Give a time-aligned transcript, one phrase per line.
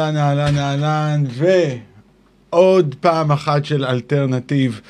[0.00, 1.24] אהלן, אהלן, אהלן,
[2.52, 4.80] ועוד פעם אחת של אלטרנטיב.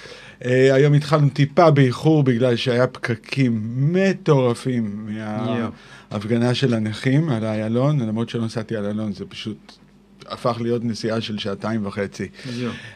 [0.40, 8.28] Uh, היום התחלנו טיפה באיחור בגלל שהיה פקקים מטורפים מההפגנה של הנכים על איילון, למרות
[8.28, 9.72] שלא נסעתי על איילון, זה פשוט
[10.26, 12.28] הפך להיות נסיעה של שעתיים וחצי.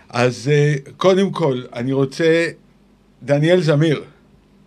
[0.09, 0.51] אז
[0.87, 2.47] uh, קודם כל, אני רוצה,
[3.23, 4.03] דניאל זמיר.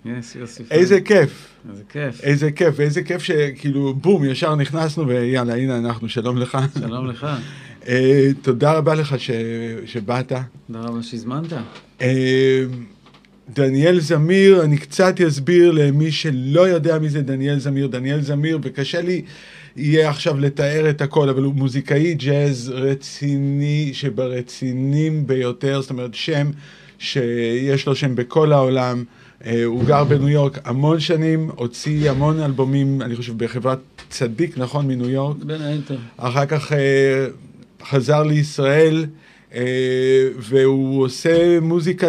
[0.05, 0.63] יס, יוסי.
[0.71, 1.47] איזה כיף.
[1.69, 2.21] איזה כיף.
[2.23, 6.57] איזה כיף, איזה כיף שכאילו, בום, ישר נכנסנו ויאללה, הנה אנחנו, שלום לך.
[6.79, 7.27] שלום לך.
[7.81, 7.87] uh,
[8.41, 9.31] תודה רבה לך ש...
[9.85, 10.31] שבאת.
[10.67, 11.53] תודה רבה שהזמנת.
[11.99, 12.03] Uh,
[13.53, 17.87] דניאל זמיר, אני קצת אסביר למי שלא יודע מי זה דניאל זמיר.
[17.87, 19.21] דניאל זמיר, וקשה לי
[19.75, 26.49] יהיה עכשיו לתאר את הכל, אבל הוא מוזיקאי ג'אז רציני שברצינים ביותר, זאת אומרת שם
[26.99, 29.03] שיש לו שם בכל העולם.
[29.41, 34.87] Uh, הוא גר בניו יורק המון שנים, הוציא המון אלבומים, אני חושב בחברת צדיק, נכון,
[34.87, 35.37] מניו יורק.
[35.37, 35.97] בין היתר.
[36.17, 36.75] אחר כך uh,
[37.85, 39.05] חזר לישראל,
[39.51, 39.55] uh,
[40.37, 42.07] והוא עושה מוזיקה,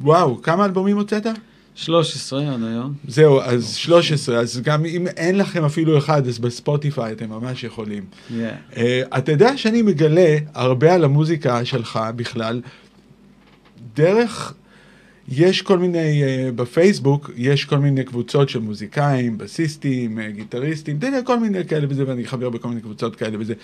[0.00, 1.26] וואו, כמה אלבומים הוצאת?
[1.74, 2.94] 13 עד היום.
[3.08, 8.04] זהו, אז 13, אז גם אם אין לכם אפילו אחד, אז בספוטיפיי אתם ממש יכולים.
[8.30, 8.32] Yeah.
[8.72, 8.78] Uh,
[9.18, 12.60] אתה יודע שאני מגלה הרבה על המוזיקה שלך בכלל,
[13.94, 14.54] דרך...
[15.30, 21.06] יש כל מיני, uh, בפייסבוק, יש כל מיני קבוצות של מוזיקאים, בסיסטים, uh, גיטריסטים, אתה
[21.06, 23.54] יודע, כל מיני כאלה וזה, ואני חבר בכל מיני קבוצות כאלה וזה.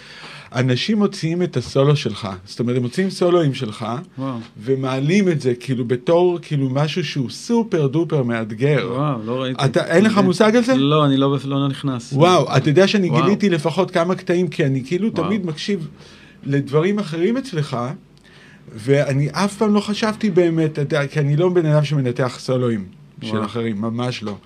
[0.54, 3.86] אנשים מוציאים את הסולו שלך, זאת אומרת, הם מוציאים סולואים שלך,
[4.18, 4.38] וואו.
[4.62, 8.88] ומעלים את זה כאילו בתור, כאילו משהו שהוא super duper מאתגר.
[8.90, 9.64] וואו, לא ראיתי.
[9.64, 10.74] אתה, אין לך מושג על זה?
[10.76, 12.12] לא, אני לא, לא נכנס.
[12.12, 13.22] וואו, אתה יודע שאני וואו.
[13.22, 15.26] גיליתי לפחות כמה קטעים, כי אני כאילו וואו.
[15.26, 15.88] תמיד מקשיב
[16.46, 17.76] לדברים אחרים אצלך,
[18.74, 20.78] ואני אף פעם לא חשבתי באמת,
[21.10, 22.84] כי אני לא בן אדם שמנתח סולואים
[23.22, 23.44] של.
[23.44, 24.36] אחרים, ממש לא.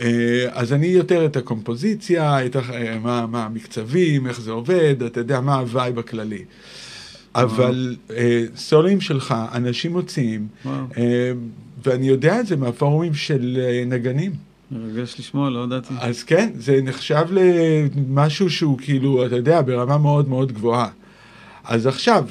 [0.00, 5.20] אה, אז אני יותר את הקומפוזיציה, את, אה, מה, מה המקצבים, איך זה עובד, אתה
[5.20, 6.44] יודע, מה ה vibe הכללי.
[7.34, 10.46] אבל אה, סולואים שלך, אנשים מוציאים,
[11.84, 14.32] ואני יודע את זה מהפורומים של נגנים.
[14.70, 15.94] מרגש לשמוע, לא ידעתי.
[16.00, 20.88] אז כן, זה נחשב למשהו שהוא כאילו, אתה יודע, ברמה מאוד מאוד גבוהה.
[21.64, 22.24] אז עכשיו,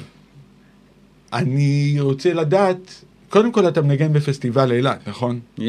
[1.34, 5.40] אני רוצה לדעת, קודם כל אתה מנגן בפסטיבל אילת, נכון?
[5.58, 5.62] Yeah,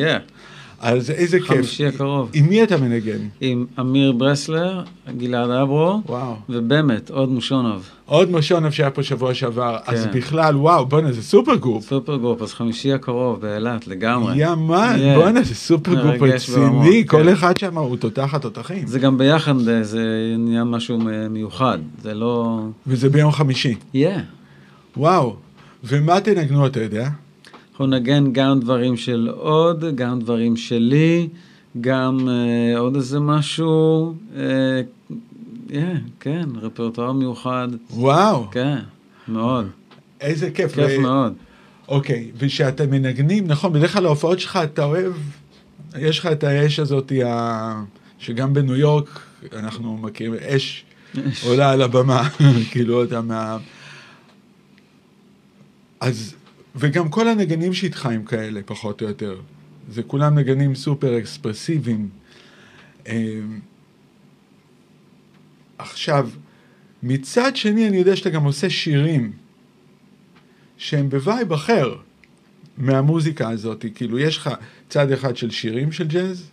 [0.80, 1.48] אז איזה כיף.
[1.48, 2.30] חמישי הקרוב.
[2.34, 3.18] עם מי אתה מנגן?
[3.42, 4.84] עם אמיר ברסלר,
[5.18, 6.36] גלעד אברו, וואו.
[6.50, 7.90] ובאמת, עוד מושונוב.
[8.06, 10.12] עוד מושונוב שהיה פה שבוע שעבר, אז כן.
[10.20, 11.86] בכלל, וואו, בואנה, זה supergroup.
[11.86, 14.38] supergroup, אז חמישי הקרוב באילת, לגמרי.
[14.38, 15.20] Yeah man, Yeah.
[15.20, 17.30] בואנה, זה supergroup רציני, כל כן.
[17.30, 18.88] אחד שם הוא תותחת תותחים.
[18.88, 21.00] זה גם ביחד, אה, זה נהיה משהו
[21.30, 21.78] מיוחד.
[22.02, 22.60] זה לא...
[22.88, 23.76] וזה ביום חמישי.
[23.94, 24.20] יהיה.
[24.98, 25.36] וואו.
[25.88, 27.10] ומה תנגנו, אתה יודע?
[27.72, 31.28] אנחנו נגן גם דברים של עוד, גם דברים שלי,
[31.82, 34.42] גם אה, עוד איזה משהו, אה,
[35.74, 38.78] אה, כן, רפרטואר מיוחד, וואו, כן,
[39.28, 39.68] מאוד,
[40.22, 40.76] איזה כיף.
[40.76, 41.34] כיף ו- מאוד.
[41.88, 45.14] אוקיי, וכשאתם מנגנים, נכון, בדרך כלל ההופעות שלך, אתה אוהב,
[45.98, 47.84] יש לך את האש הזאת, ה...
[48.20, 49.20] שגם בניו יורק,
[49.54, 50.84] אנחנו מכירים, אש
[51.46, 52.30] עולה על הבמה,
[52.72, 53.58] כאילו, אתה מה...
[56.00, 56.36] אז,
[56.76, 59.42] וגם כל הנגנים שאיתך הם כאלה, פחות או יותר.
[59.90, 62.10] זה כולם נגנים סופר אקספרסיביים.
[63.08, 63.60] אמ,
[65.78, 66.30] עכשיו,
[67.04, 69.32] מצד שני, אני יודע שאתה גם עושה שירים.
[70.78, 71.96] שהם ב vibe אחר
[72.78, 73.86] מהמוזיקה הזאת.
[73.96, 74.50] כאילו, יש לך
[74.90, 76.50] צד אחד של שירים של ג'אז,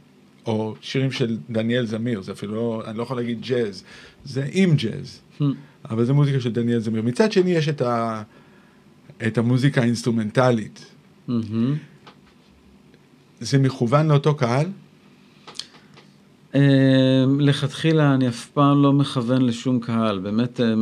[0.46, 3.84] או שירים של דניאל זמיר, זה אפילו לא, אני לא יכול להגיד ג'אז,
[4.24, 5.20] זה עם ג'אז,
[5.90, 7.02] אבל זה מוזיקה של דניאל זמיר.
[7.02, 8.22] מצד שני, יש את, ה,
[9.26, 10.86] את המוזיקה האינסטרומנטלית.
[11.28, 11.76] מהמם.
[13.40, 14.66] זה מכוון לאותו קהל?
[16.54, 20.74] אה, לכתחילה אני אף פעם לא מכוון לשום קהל, באמת אה,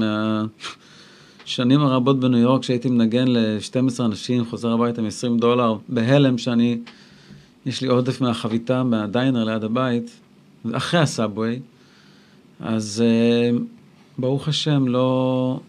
[1.45, 6.79] מהשנים הרבות בניו יורק שהייתי מנגן ל-12 אנשים, חוזר הביתה עם 20 דולר, בהלם שאני,
[7.67, 10.21] יש לי עודף מהחביתה, מה diner ליד הבית,
[10.73, 11.61] אחרי ה subway,
[12.61, 13.59] אז אה,
[14.19, 15.61] ברוך השם לא,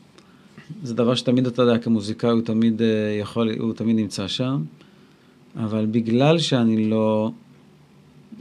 [0.83, 2.87] זה דבר שתמיד אתה יודע כמוזיקאי הוא תמיד אה,
[3.19, 4.63] יכול, הוא תמיד נמצא שם,
[5.55, 7.31] אבל בגלל שאני לא...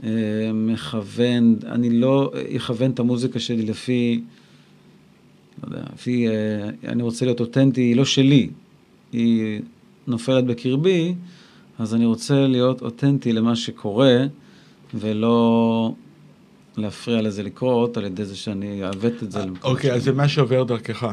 [0.03, 0.09] אה,
[0.53, 4.21] מכוון, אני לא אכוון את המוזיקה שלי לפי,
[5.63, 6.33] לא יודע, לפי, אה,
[6.87, 8.49] אני רוצה להיות אותנטי, היא לא שלי,
[9.11, 9.61] היא
[10.07, 11.13] נופלת בקרבי,
[11.79, 14.17] אז אני רוצה להיות אותנטי למה שקורה,
[14.93, 15.93] ולא
[16.77, 19.43] להפריע לזה לקרות על ידי זה שאני אעוות את זה.
[19.63, 20.11] אוקיי, אז שלי.
[20.11, 21.07] זה מה שעובר דרכך.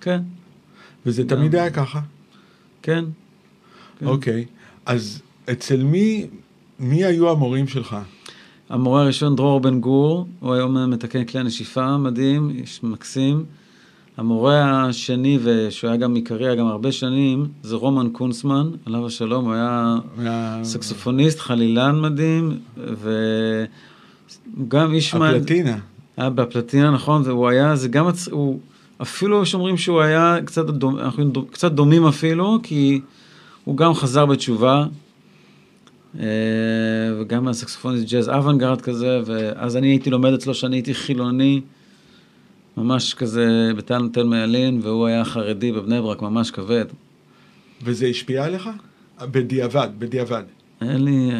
[0.00, 0.20] כן,
[1.06, 1.28] וזה.
[1.28, 2.00] תמיד היה ככה?
[2.82, 3.04] כן.
[3.98, 4.06] כן.
[4.06, 4.44] אוקיי,
[4.86, 6.26] אז אצל מי
[6.82, 7.96] מי היו המורים שלך?
[8.68, 13.44] המורה הראשון, דרור בן גור, הוא היום מתקן כלי הנשיפה מדהים, איש מקסים.
[14.16, 19.44] המורה השני, ושהוא היה גם עיקרי, היה גם הרבה שנים, זה רומן קונסמן, עליו השלום,
[19.44, 19.98] הוא היה
[20.62, 22.58] סקסופוניסט, חלילן מדהים,
[24.56, 25.14] וגם איש...
[25.14, 25.78] הפלטינה.
[26.16, 28.60] היה בפלטינה, נכון, והוא היה, זה גם, הוא,
[29.02, 33.00] אפילו יש אומרים שהוא היה קצת, דומ, אנחנו קצת דומים אפילו, כי
[33.64, 34.86] הוא גם חזר בתשובה,
[36.20, 36.24] אה,
[37.20, 41.60] וגם היה סקסופוניסט ג'אז אוונגרד כזה, ואז אני הייתי לומד אצלו שאני הייתי חילוני,
[42.76, 46.84] ממש כזה בטל תל מיילין, והוא היה חרדי בבני ברק, ממש כבד.
[47.82, 48.68] וזה השפיע עליך?
[49.22, 50.42] בדיעבד, בדיעבד.
[50.80, 51.30] אין לי,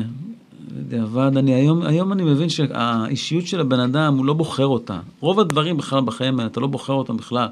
[0.77, 4.99] בדיעבד, אני היום, היום אני מבין שהאישיות של הבן אדם, הוא לא בוחר אותה.
[5.21, 7.47] רוב הדברים בכלל בחיים האלה, אתה לא בוחר אותם בכלל.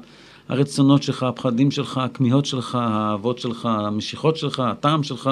[0.49, 5.29] הרצונות שלך, הפחדים שלך, הכמיהות שלך, האהבות שלך, המשיכות שלך, הטעם שלך,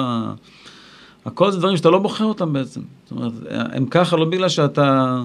[1.24, 2.80] הכל זה דברים שאתה לא בוחר אותם בעצם.
[3.04, 5.22] זאת אומרת, הם ככה לא בגלל שאתה,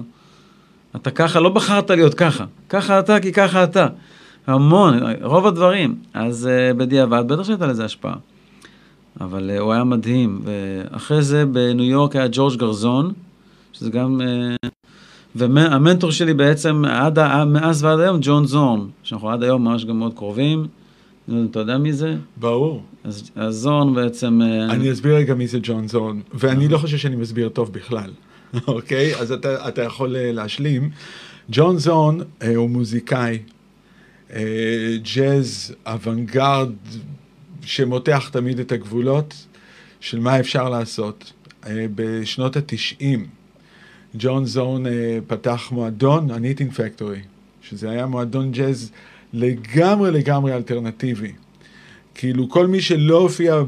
[0.96, 2.44] אתה ככה, לא בחרת להיות ככה.
[2.68, 3.86] ככה אתה כי ככה אתה.
[4.46, 5.94] המון, רוב הדברים.
[6.14, 8.14] אז uh, בדיעבד, בטח שהייתה לזה השפעה.
[9.20, 10.40] אבל uh, הוא היה מדהים.
[10.44, 13.12] ואחרי זה בניו יורק היה ג'ורג' גרזון,
[13.72, 14.20] שזה גם...
[14.20, 14.68] Uh,
[15.36, 20.14] והמנטור שלי בעצם, עד, מאז ועד היום, ג'ון זורן, שאנחנו עד היום ממש גם מאוד
[20.14, 20.66] קרובים.
[21.50, 22.16] אתה יודע מי זה?
[22.36, 22.82] ברור.
[23.04, 24.42] אז, אז זורן בעצם...
[24.42, 28.10] אה, אני אסביר רגע מי זה ג'ון זון, ואני לא חושב שאני מסביר טוב בכלל,
[28.68, 29.16] אוקיי?
[29.16, 30.90] אז אתה, אתה יכול אה, להשלים.
[31.50, 33.38] ג'ון זורן אה, הוא מוזיקאי,
[34.32, 36.70] אה, ג'אז, אוונגרד,
[37.66, 39.46] שמותח תמיד את הגבולות
[40.00, 41.32] של מה אפשר לעשות.
[41.66, 43.26] אה, בשנות התשעים,
[44.14, 47.20] ג'ון זורן אה, פתח מועדון, ה Knitting Factory,
[47.62, 48.92] שזה היה מועדון ג'אז
[49.32, 51.32] לגמרי לגמרי אלטרנטיבי.
[52.14, 53.62] כאילו כל מי שלא הופיע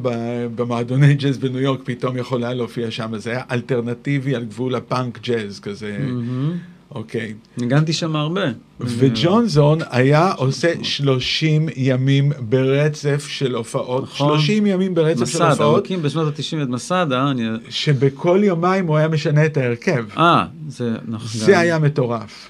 [0.54, 5.18] במועדוני ג'אז בניו יורק פתאום יכול היה להופיע שם, זה היה אלטרנטיבי על גבול הפאנק
[5.22, 6.56] ג'אז כזה, מהמם.
[6.94, 7.34] אוקיי.
[7.58, 8.42] ניגנתי שם הרבה.
[8.80, 14.38] וג'ון זון היה עושה 30 ימים ברצף של הופעות, נכון.
[14.38, 17.48] 30 ימים ברצף של הופעות, הקים בשנות ה-90 את מסדה, אני...
[17.68, 20.04] שבכל יומיים הוא היה משנה את ההרכב.
[20.16, 21.28] אה, זה נכון.
[21.40, 22.48] זה גם- היה מטורף.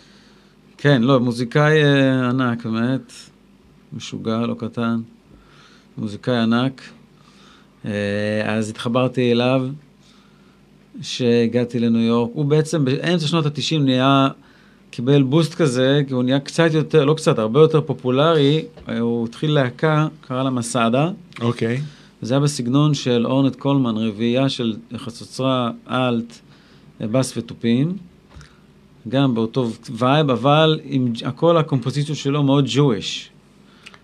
[0.79, 3.13] כן, לא, מוזיקאי אה, ענק, באמת.
[3.93, 5.01] משוגע, לא קטן.
[5.99, 6.83] מוזיקאי ענק.
[7.85, 7.91] אה,
[8.47, 9.67] אז התחברתי אליו,
[11.03, 12.31] שהגעתי לניו יורק.
[12.35, 14.29] הוא בעצם באמצע שנות ה-90 נהיה,
[14.91, 18.65] קיבל boost כזה, כי הוא נהיה קצת יותר, לא קצת, הרבה יותר פופולרי.
[19.01, 21.11] הוא התחיל להקה, קרא לה מסדה.
[21.41, 21.81] אוקיי.
[22.23, 26.39] זה היה בסגנון של אורנט קולמן, רביעייה של חצוצרה, אלט,
[27.01, 27.97] בס ותופים.
[29.09, 33.31] גם באותו vibe, אבל עם הכל הקומפוזיציות שלו מאוד ג'ויש.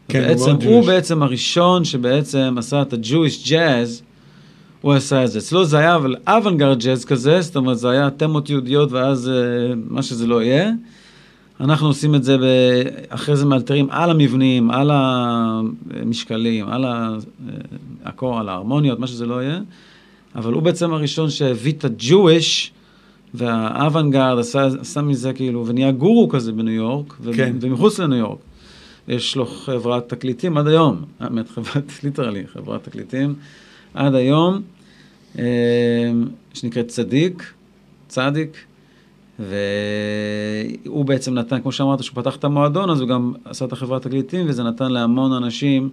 [0.09, 0.87] כן, הוא בעצם, מאוד הוא Jewish.
[0.87, 4.03] בעצם הראשון שבעצם עשה את הג'ויש ג'אז,
[4.85, 5.39] הוא עשה את זה.
[5.39, 9.75] אצלו זה היה אבל אוונגרד ג'אז כזה, זאת אומרת זה היה תמות יהודיות ואז אה,
[9.89, 10.71] מה שזה לא יהיה.
[11.61, 12.43] אנחנו עושים את זה, ב...
[13.09, 16.85] אחרי זה מאלתרים על המבנים, על המשקלים, על
[18.05, 19.61] הקור, על ההרמוניות, מה שזה לא יהיה.
[20.35, 22.73] אבל הוא בעצם הראשון שהביא את הג'ויש
[23.35, 27.57] והאוונגרד עשה, עשה מזה כאילו, ונהיה גורו כזה בניו יורק, ו- כן.
[27.61, 28.39] ומחוץ לניו יורק.
[29.09, 33.35] יש לו חברת תקליטים עד היום, האמת, חברת, ליטרלי, חברת תקליטים
[33.95, 34.61] עד היום, אה,
[36.55, 37.53] שנקראת צדיק,
[38.09, 38.57] צדיק,
[39.39, 44.03] והוא בעצם נתן, כמו שאמרת, שהוא פתח את המועדון, אז הוא גם עשה את החברת
[44.03, 45.91] תקליטים, וזה נתן להמון אנשים,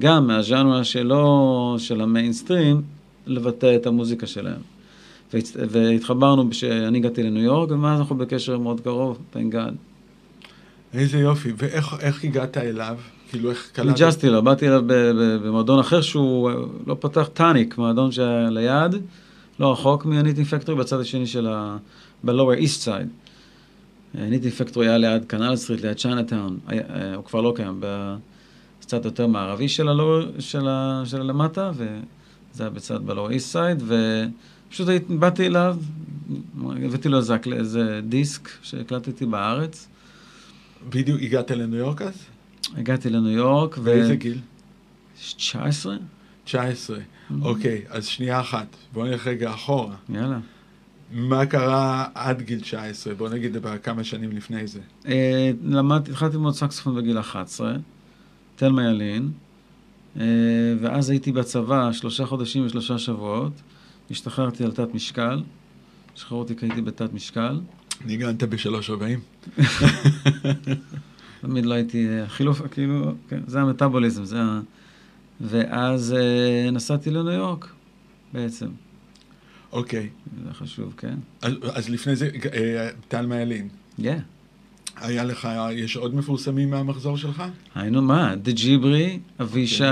[0.00, 2.82] גם מהז'אנרה שלו, של המיינסטרים,
[3.26, 4.60] לבטא את המוזיקה שלהם.
[5.54, 9.72] והתחברנו כשאני הגעתי לניו יורק, ומאז אנחנו בקשר מאוד קרוב, thank God.
[10.94, 11.52] איזה יופי.
[11.56, 12.96] ואיך איך הגעת אליו?
[13.30, 13.88] כאילו איך קלטת?
[13.88, 14.82] ניג'סתי לו, באתי אליו
[15.44, 16.50] במועדון אחר שהוא
[16.86, 18.94] לא פתח Tonic, מועדון שהיה ליד,
[19.60, 21.76] לא רחוק מה Knitting Factory, בצד השני של ה...
[22.24, 23.08] ב-Lower East Side.
[24.14, 27.80] Knitting Factory היה ליד Canal Street, ליד Chinatown, אה, הוא כבר לא קיים,
[28.80, 31.02] בצד יותר מערבי של ה-Lower, של, ה...
[31.04, 33.82] של למטה, וזה היה בצד ב-Lower East Side,
[34.68, 35.76] ופשוט באתי אליו,
[36.60, 37.18] הבאתי לו
[37.52, 39.88] איזה דיסק שהקלטתי בארץ,
[40.88, 42.14] בדיוק הגעת לניו יורק אז?
[42.76, 43.82] הגעתי לניו יורק, ו...
[43.82, 44.38] באיזה גיל?
[45.36, 45.96] 19?
[46.44, 46.98] 19.
[47.42, 48.66] אוקיי, אז שנייה אחת.
[48.92, 49.96] בוא נלך רגע אחורה.
[50.08, 50.38] יאללה.
[51.12, 53.14] מה קרה עד גיל 19?
[53.14, 54.80] בוא נגיד כמה שנים לפני זה.
[55.06, 57.76] אה, למדתי, התחלתי ללמוד סקסופון בגיל 11,
[58.56, 59.30] תלמה ילין,
[60.16, 60.24] אה,
[60.80, 63.52] ואז הייתי בצבא שלושה חודשים ושלושה שבועות,
[64.10, 65.42] השתחררתי על תת משקל,
[66.14, 67.60] שחררו אותי כי הייתי בתת משקל,
[68.04, 69.20] ניגנת בשלוש רבעים?
[71.40, 74.60] תמיד לא הייתי, אה, חילוף, כאילו, כן, זה המטאבוליזם, זה ה...
[75.40, 77.68] ואז אה, נסעתי לניו יורק,
[78.32, 78.68] בעצם.
[79.72, 80.08] אוקיי.
[80.44, 81.14] זה חשוב, כן.
[81.42, 83.68] אז, אז לפני זה, אה, טל מיילין.
[84.02, 84.18] כן.
[84.96, 87.42] היה לך, יש עוד מפורסמים מהמחזור שלך?
[87.74, 88.34] היינו מה?
[88.36, 89.84] דה ג'יברי, אבישי,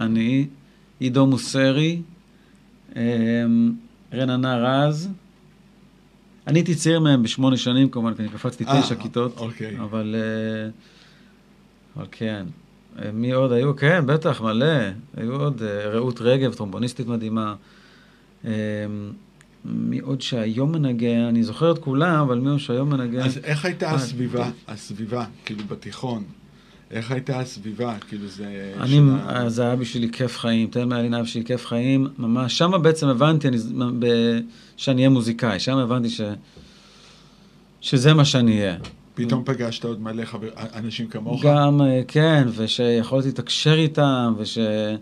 [0.00, 0.46] אני,
[1.00, 2.02] עידו מוסרי,
[2.96, 3.72] אמ,
[4.12, 5.08] רננה רז.
[6.46, 9.38] אני הייתי צעיר מהם בשמונה שנים כמובן, כי אני קפצתי אה, תשע כיתות.
[9.38, 9.80] אוקיי.
[9.80, 10.70] אבל, אה,
[11.96, 12.46] אבל כן.
[12.98, 13.76] אה, מי עוד היו?
[13.76, 14.66] כן, בטח, מלא.
[15.16, 17.54] היו עוד, רעות רגב, טרומבוניסטית מדהימה.
[19.64, 23.20] מי עוד שהיום מנגן, אני זוכר את כולם, אבל מי עוד שהיום מנגן.
[23.20, 24.50] אז איך הייתה הסביבה.
[24.68, 26.24] הסביבה, כאילו בתיכון?
[26.90, 27.94] איך הייתה הסביבה?
[28.08, 28.72] כאילו זה...
[28.80, 32.08] אני, של ה- אה, זה היה בשבילי כיף חיים, תל מעלין היה בשבילי כיף חיים,
[32.18, 33.56] ממש, שם בעצם הבנתי אני,
[33.98, 34.06] ב,
[34.76, 36.20] שאני אהיה מוזיקאי, שם הבנתי ש,
[37.80, 38.76] שזה מה שאני אהיה.
[39.14, 41.44] פתאום פגשת עוד מלא חבר, אנשים כמוך?
[41.44, 44.96] גם, אה, כן, ושיכולתי לתקשר איתם, ושהיו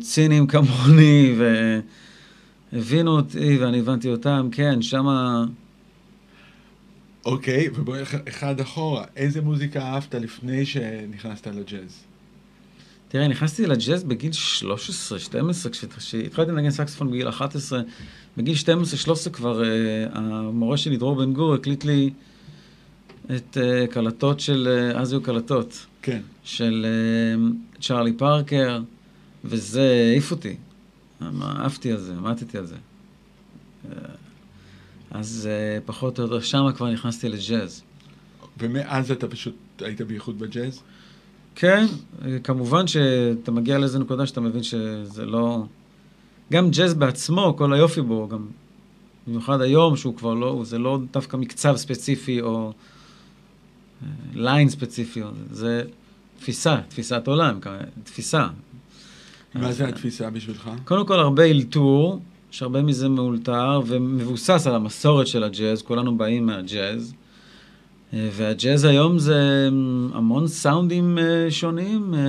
[0.00, 1.34] ציניים כמוני,
[2.72, 5.44] והבינו אותי ואני הבנתי אותם, כן, שמה...
[7.24, 9.04] אוקיי, ובואי אחד- אחורה.
[9.16, 12.04] איזה מוזיקה אהבת לפני שנכנסת לג'אז?
[13.08, 14.64] תראה, נכנסתי לג'אז בגיל 13-12,
[15.98, 17.80] כשהתחלתי לנגן סקספון בגיל 11,
[18.36, 18.54] בגיל
[19.26, 19.66] 12-13 כבר uh,
[20.18, 22.10] המורה שלי, דרור בן גור, הקליט לי
[23.36, 26.20] את uh, קלטות של, uh, אז היו קלטות, כן.
[26.44, 26.86] של
[27.78, 28.80] uh, צ'ארלי פארקר,
[29.44, 30.56] וזה העיף אותי.
[31.42, 32.76] אהבתי על זה, מתתי על זה.
[33.84, 33.88] Uh,
[35.14, 37.82] אז uh, פחות או יותר שמה כבר נכנסתי לג'אז.
[38.58, 40.82] ומאז אתה פשוט היית בייחוד בג'אז?
[41.54, 41.86] כן,
[42.24, 45.64] אה, כמובן שאתה מגיע לאיזה נקודה שאתה מבין שזה לא...
[46.52, 48.46] גם ג'אז בעצמו, כל היופי בו, גם
[49.26, 52.72] במיוחד היום, שהוא כבר לא, זה לא דווקא מקצב ספציפי או
[54.02, 55.82] אה, ליין ספציפי, או- זה
[56.38, 57.58] תפיסה, תפיסת עולם,
[58.04, 58.46] תפיסה.
[59.54, 60.70] מה זה אה, התפיסה בשבילך?
[60.84, 62.20] קודם כל הרבה אלתור,
[62.54, 67.14] שהרבה מזה מאולתר ומבוסס על המסורת של הג'אז, כולנו באים מהג'אז.
[68.12, 72.14] אה, והג'אז היום זה אמ, המון סאונדים אה, שונים.
[72.14, 72.20] אה,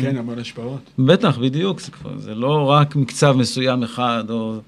[0.00, 0.80] כן, המון השפעות.
[0.98, 4.60] בטח, בדיוק, זה, כבר, זה לא רק מקצב מסוים אחד, או...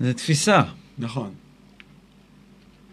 [0.00, 0.62] זה תפיסה.
[0.98, 1.30] נכון.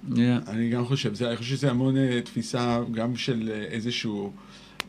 [0.09, 0.17] Yeah.
[0.47, 4.31] אני גם חושב, זה, אני חושב שזה המון תפיסה גם של איזשהו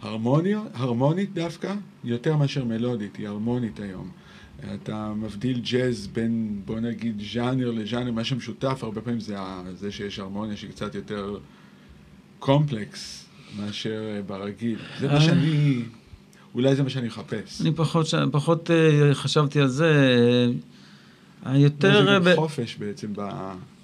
[0.02, 4.25] הרמוניה, הרמונית דווקא, יותר מאשר מלודית, היא הרמונית היום.
[4.74, 9.36] אתה מבדיל ג'אז בין, בוא נגיד, ז'אנר לז'אנר, מה שמשותף הרבה פעמים זה
[9.74, 11.38] זה שיש הרמוניה שהיא קצת יותר
[12.38, 13.26] קומפלקס
[13.58, 14.78] מאשר אה, ברגיל.
[15.00, 15.20] זה מה אה.
[15.20, 15.82] שאני,
[16.54, 17.60] אולי זה מה שאני מחפש.
[17.60, 18.06] אני פחות.
[18.32, 19.92] פחות אה, חשבתי על זה.
[21.92, 23.28] זה ב- חופש בעצם ב...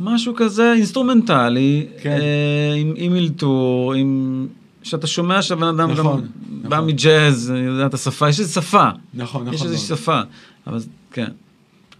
[0.00, 2.10] משהו כזה אינסטרומנטלי, כן.
[2.10, 4.46] אה, עם, עם אלתור, עם...
[4.82, 6.28] שאתה שומע שהבן אדם נכון, גם נכון.
[6.70, 8.88] בא מג'אז, יודע את השפה, יש איזו שפה.
[9.14, 9.54] נכון, נכון.
[9.54, 9.98] יש איזושהי מאוד.
[10.00, 10.20] שפה,
[10.66, 10.78] אבל
[11.12, 11.28] כן.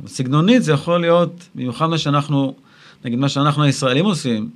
[0.01, 2.55] אבל סגנונית זה יכול להיות, במיוחד מה שאנחנו,
[3.05, 4.51] נגיד מה שאנחנו הישראלים עושים,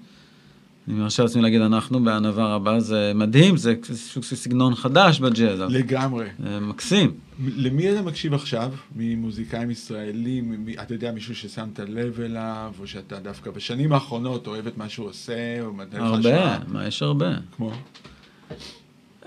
[0.88, 5.61] אני מרשה לעצמי להגיד אנחנו בענווה רבה, זה מדהים, זה סוג של סגנון חדש בג'אז,
[5.61, 6.26] לגמרי.
[6.42, 7.12] זה מקסים.
[7.56, 13.18] למי אתה מקשיב עכשיו, ממוזיקאים ישראלים, מ- אתה יודע, מישהו ששמת לב אליו, או שאתה
[13.18, 16.59] דווקא בשנים האחרונות אוהב את מה שהוא עושה, או נותן לך הרבה?
[16.68, 17.30] מה, יש הרבה.
[17.56, 17.73] כמו?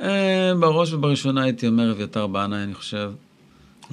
[0.01, 3.11] אה, בראש ובראשונה הייתי אומר אביתר בנאי, אני חושב.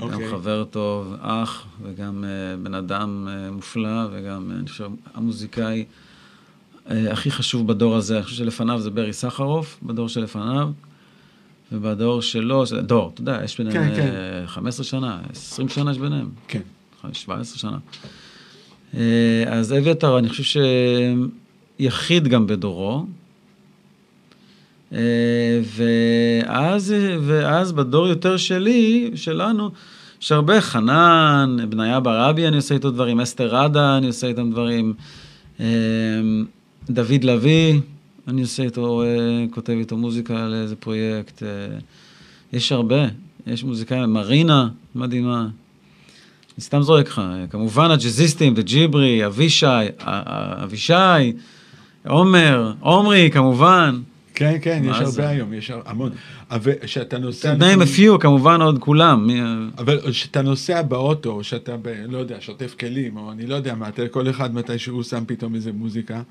[0.00, 0.30] גם אוקיי.
[0.30, 5.84] חבר טוב, אח, וגם אה, בן אדם אה, מופלא, וגם, אה, אני חושב, המוזיקאי
[6.90, 8.16] אה, הכי חשוב בדור הזה.
[8.16, 10.70] אני חושב שלפניו זה ברי סחרוף, בדור שלפניו,
[11.72, 14.14] ובדור שלו, זה דור, אתה יודע, יש ביניהם כן, כן.
[14.42, 16.60] אה, 15 שנה, 20 שנה יש ביניהם, כן.
[17.12, 17.78] 17 שנה.
[18.94, 20.60] אה, אז אביתר, אני חושב
[21.80, 23.06] שיחיד גם בדורו.
[24.92, 24.98] אה,
[25.76, 26.94] ואז,
[27.26, 29.70] ואז בדור יותר שלי, שלנו,
[30.22, 34.94] יש הרבה, חנן, בניה ברבי, אני עושה איתו דברים, אסתר ראדה, אני עושה איתם דברים,
[35.60, 35.66] אה,
[36.90, 37.80] דוד לביא,
[38.28, 41.42] אני עושה איתו, אה, כותב איתו מוזיקה לאיזה פרויקט.
[42.52, 43.06] יש הרבה,
[43.46, 45.40] יש מוזיקאים, מרינה, מדהימה.
[45.42, 49.66] אני סתם זורק לך, כמובן הג'אזיסטים, וג'יברי, אבישי,
[50.62, 51.32] אבישי,
[52.06, 54.00] עומר, עומרי, כמובן.
[54.36, 55.28] כן, כן, יש הרבה זה?
[55.28, 56.12] היום, יש המון.
[56.50, 57.54] אבל כשאתה נוסע...
[57.58, 59.28] a few, כמובן עוד כולם.
[59.78, 63.74] אבל כשאתה נוסע באוטו, או שאתה, ב, לא יודע, שוטף כלים, או אני לא יודע
[63.74, 66.22] מה, אתה, כל אחד מתי שהוא שם פתאום איזה מוזיקה,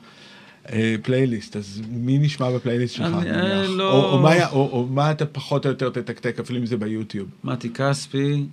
[0.71, 3.35] אה, פלייליסט, אז מי נשמע בפלייליסט שלך, אני- נניח?
[3.35, 3.91] אה, לא.
[3.91, 7.27] או, או, מה, או, או מה אתה פחות או יותר תתקתק, אפילו אם זה ביוטיוב.
[7.43, 8.45] מתי כספי,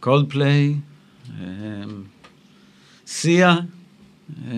[0.00, 0.74] קולד פליי,
[3.06, 3.56] סיה,
[4.48, 4.52] אה,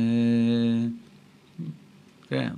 [2.29, 2.49] כן,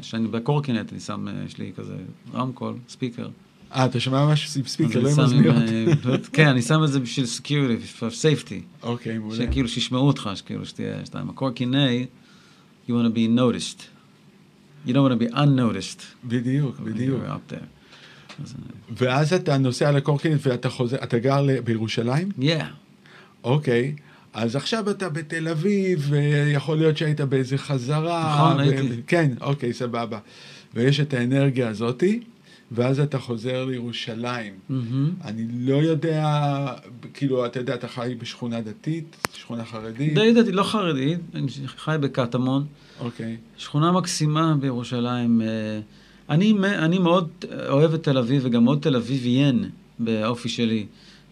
[0.00, 1.94] כשאני בקורקינט אני שם, אה, יש לי כזה
[2.34, 3.28] רמקול, ספיקר.
[3.74, 5.56] אה, אתה שומע משהו עם ספיקר, לא עם אוזניות.
[6.06, 8.82] אה, כן, אני שם את זה בשביל security, for safety.
[8.82, 9.36] אוקיי, מעולה.
[9.36, 12.06] שכאילו שישמעו אותך, שכאילו שתהיה, שאתה עם הקורקינאי,
[12.88, 13.82] you want to be noticed.
[14.86, 16.02] You don't want to be unnoticed.
[16.24, 17.22] בדיוק, בדיוק.
[17.22, 17.64] you're up there.
[18.42, 18.54] אז,
[18.90, 22.28] ואז אתה נוסע לקורקינט ואתה חוזר, אתה גר בירושלים?
[22.38, 22.42] yeah.
[23.44, 23.94] אוקיי.
[24.36, 28.34] אז עכשיו אתה בתל אביב, ויכול להיות שהיית באיזה חזרה.
[28.36, 29.02] נכון, הייתי.
[29.06, 30.18] כן, אוקיי, סבבה.
[30.74, 32.20] ויש את האנרגיה הזאתי,
[32.72, 34.52] ואז אתה חוזר לירושלים.
[34.68, 35.10] מהמם.
[35.24, 36.26] אני לא יודע,
[37.14, 40.14] כאילו, אתה יודע, אתה חי בשכונה דתית, שכונה חרדית.
[40.14, 42.66] די דתי, לא חרדי, אני חי בקטמון,
[43.00, 43.36] אוקיי.
[43.56, 45.42] שכונה מקסימה בירושלים.
[45.42, 45.46] אה,
[46.30, 47.28] אני, אני מאוד
[47.68, 49.64] אוהב את תל אביב, וגם מאוד תל אביביין
[49.98, 50.86] באופי שלי.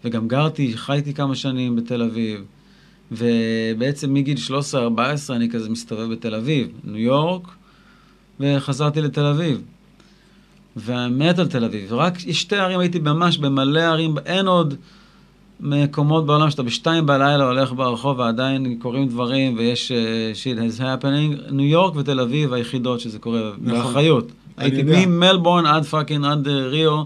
[0.05, 2.45] וגם גרתי, חייתי כמה שנים בתל אביב.
[3.11, 4.37] ובעצם מגיל
[4.71, 4.71] 13-14
[5.29, 7.47] אני כזה מסתובב בתל אביב, ניו יורק,
[8.39, 9.61] וחזרתי לתל אביב.
[10.77, 11.93] ומת על תל אביב.
[11.93, 14.75] רק שתי ערים, הייתי ממש במלא ערים, אין עוד
[15.59, 19.95] מקומות בעולם שאתה בשתיים בלילה הולך ברחוב ועדיין קורים דברים ויש uh,
[20.35, 21.51] shit is happening.
[21.51, 23.81] ניו יורק ותל אביב היחידות שזה קורה נכון.
[23.81, 24.31] באחריות.
[24.57, 24.83] הייתי.
[24.85, 27.03] ממלבורן עד fucking, עד אה, ריו,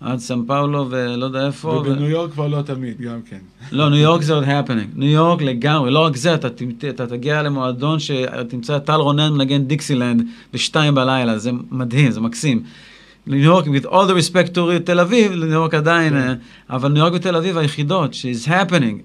[0.00, 1.68] עד סן פאולו ולא יודע איפה.
[1.68, 3.38] ו- ובניו יורק כבר לא תמיד, גם כן.
[3.72, 4.88] לא, ניו יורק זה עוד happening.
[4.94, 9.64] ניו יורק לגמרי, לא רק זה, אתה, תמת- אתה תגיע למועדון שתמצא טל רונן מנגן
[9.64, 12.62] דיקסילנד בשתיים בלילה, זה מדהים, זה מקסים.
[13.26, 16.16] ניו יורק, with all the respect to תל אביב, ניו יורק עדיין, כן.
[16.16, 16.34] אה,
[16.70, 18.96] אבל ניו יורק ותל אביב היחידות, ש-is happening.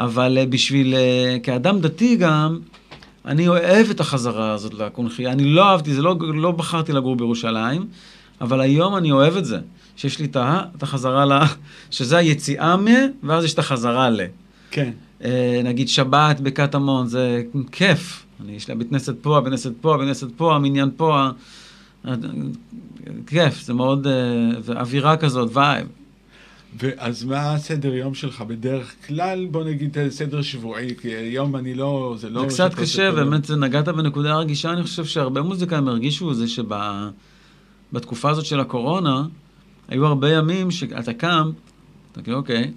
[0.00, 2.58] אבל אה, בשביל, אה, כאדם דתי גם,
[3.26, 5.32] אני אוהב את החזרה הזאת לקונכייה.
[5.32, 7.86] אני לא אהבתי, זה לא, לא בחרתי לגור בירושלים,
[8.44, 9.58] אבל היום אני אוהב את זה.
[9.96, 11.32] שיש לי את ה- את החזרה ל...
[11.90, 12.86] שזה היציאה מ...
[13.22, 14.20] ואז יש את החזרה ל...
[14.70, 14.90] כן.
[15.24, 18.26] אה, נגיד שבת בקטמון, זה כיף.
[18.44, 21.18] אני, יש לי הבית כנסת פה, הבית כנסת פה, הבית כנסת פה, המניין פה.
[21.18, 21.30] ה-
[22.04, 22.14] ה-
[23.26, 24.06] כיף, זה מאוד...
[24.06, 24.12] אה,
[24.62, 25.86] ואווירה כזאת, וייב.
[26.80, 29.46] ואז מה הסדר יום שלך בדרך כלל?
[29.50, 32.40] בוא נגיד אה, סדר שבועי, כי היום אני לא, זה לא...
[32.40, 36.48] זה קצת קשה, באמת נגעת בנקודה רגישה, אני חושב שהרבה מוזיקאים הרגישו זה
[37.94, 39.22] שבתקופה הזאת של הקורונה,
[39.88, 41.50] היו הרבה ימים שאתה קם,
[42.12, 42.70] אתה כאילו, אוקיי,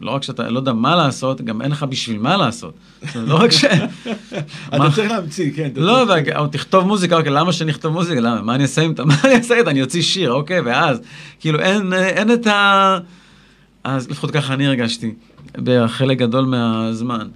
[0.00, 2.74] לא רק שאתה לא יודע מה לעשות, גם אין לך בשביל מה לעשות.
[3.14, 3.64] לא רק ש...
[4.74, 5.70] אתה צריך להמציא, כן.
[5.76, 6.04] לא,
[6.36, 8.20] או תכתוב מוזיקה, אוקיי, למה שאני אכתוב מוזיקה?
[8.20, 8.42] למה?
[8.42, 8.94] מה אני אעשה עם...
[9.04, 9.70] מה אני אעשה איתה?
[9.70, 11.00] אני אוציא שיר, אוקיי, ואז,
[11.40, 12.98] כאילו, אין, את ה...
[13.84, 15.14] אז לפחות ככה אני הרגשתי,
[15.52, 17.28] בחלק גדול מהזמן.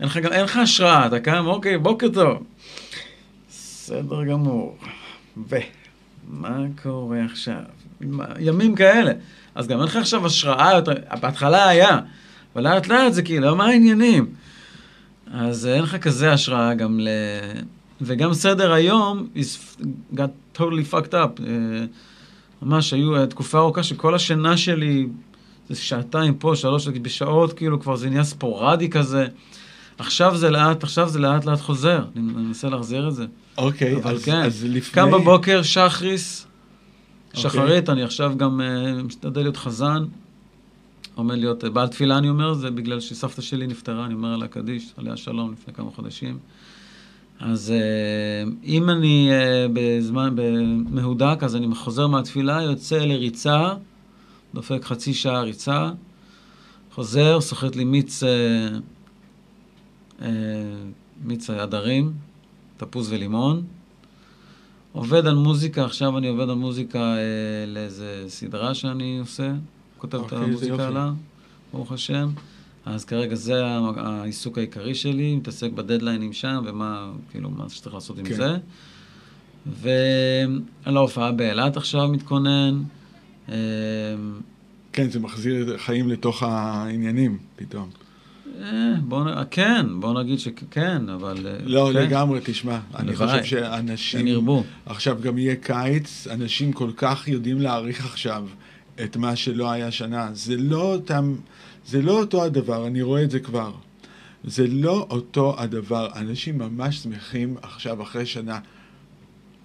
[0.00, 2.42] אין לך השראה, אתה קם, אוקיי, בוקר טוב.
[3.48, 4.76] בסדר גמור.
[5.48, 7.56] ומה קורה עכשיו?
[8.00, 9.12] מה- ימים כאלה.
[9.54, 11.98] אז גם אין לך עכשיו השראה יותר, בהתחלה היה,
[12.54, 14.26] אבל לאט לאט זה כאילו, מה העניינים?
[15.32, 17.08] אז אין לך כזה השראה גם ל...
[18.00, 19.80] וגם סדר היום is
[20.14, 21.42] got totally fucked up.
[21.46, 21.84] אה,
[22.62, 25.06] ממש היו תקופה ארוכה שכל השינה שלי
[25.68, 29.26] זה שעתיים פה, שלוש, בשעות כאילו כבר זה נהיה ספורדי כזה.
[29.98, 32.04] עכשיו זה לאט, עכשיו זה לאט לאט חוזר.
[32.16, 33.26] אני מנסה להחזיר את זה.
[33.60, 34.94] אוקיי, אבל אז, כן, אז לפני...
[34.94, 36.46] קם בבוקר, שחריס,
[37.28, 37.42] אוקיי.
[37.42, 40.04] שחרית, אני עכשיו גם אה, משתדל להיות חזן.
[41.14, 44.48] עומד להיות אה, בעל תפילה, אני אומר, זה בגלל שסבתא שלי נפטרה, אני אומר עליה
[44.48, 46.38] קדיש, עליה שלום, לפני כמה חודשים.
[47.40, 50.34] אז אה, אם אני אה, בזמן,
[50.90, 53.74] מהודק, אז אני חוזר מהתפילה, יוצא לריצה,
[54.54, 55.90] דופק חצי שעה ריצה,
[56.94, 58.28] חוזר, סוחט לי מיץ, אה,
[60.22, 60.28] אה,
[61.24, 62.12] מיץ הדרים,
[62.80, 63.62] תפוז ולימון.
[64.92, 69.52] עובד על מוזיקה, עכשיו אני עובד על מוזיקה אה, לאיזה סדרה שאני עושה,
[69.98, 70.86] כותב את אוקיי, המוזיקה.
[70.86, 71.12] עליה,
[71.72, 72.28] ברוך השם.
[72.84, 73.66] אז כרגע זה
[73.96, 78.34] העיסוק העיקרי שלי, מתעסק בדדליינים שם ומה, כאילו, מה שצריך לעשות עם כן.
[78.34, 78.56] זה.
[79.66, 82.82] ועל ההופעה באילת עכשיו מתכונן.
[83.48, 83.54] אה,
[84.92, 87.90] כן, זה מחזיר חיים לתוך העניינים פתאום.
[88.62, 89.24] אה, בוא.
[89.50, 91.46] כן, בוא נגיד שכן, אבל...
[91.46, 91.98] אה, לא, כן.
[91.98, 93.16] לגמרי, תשמע, אני.
[93.16, 94.26] חושב שאנשים...
[94.26, 94.64] ירבו.
[94.86, 98.46] עכשיו גם יהיה קיץ, אנשים כל כך יודעים להעריך עכשיו
[99.04, 100.28] את מה שלא היה שנה.
[100.32, 101.34] זה לא אותם,
[101.86, 103.72] זה לא אותו הדבר, אני רואה את זה כבר.
[104.44, 106.08] זה לא אותו הדבר.
[106.16, 108.58] אנשים ממש שמחים עכשיו, אחרי שנה,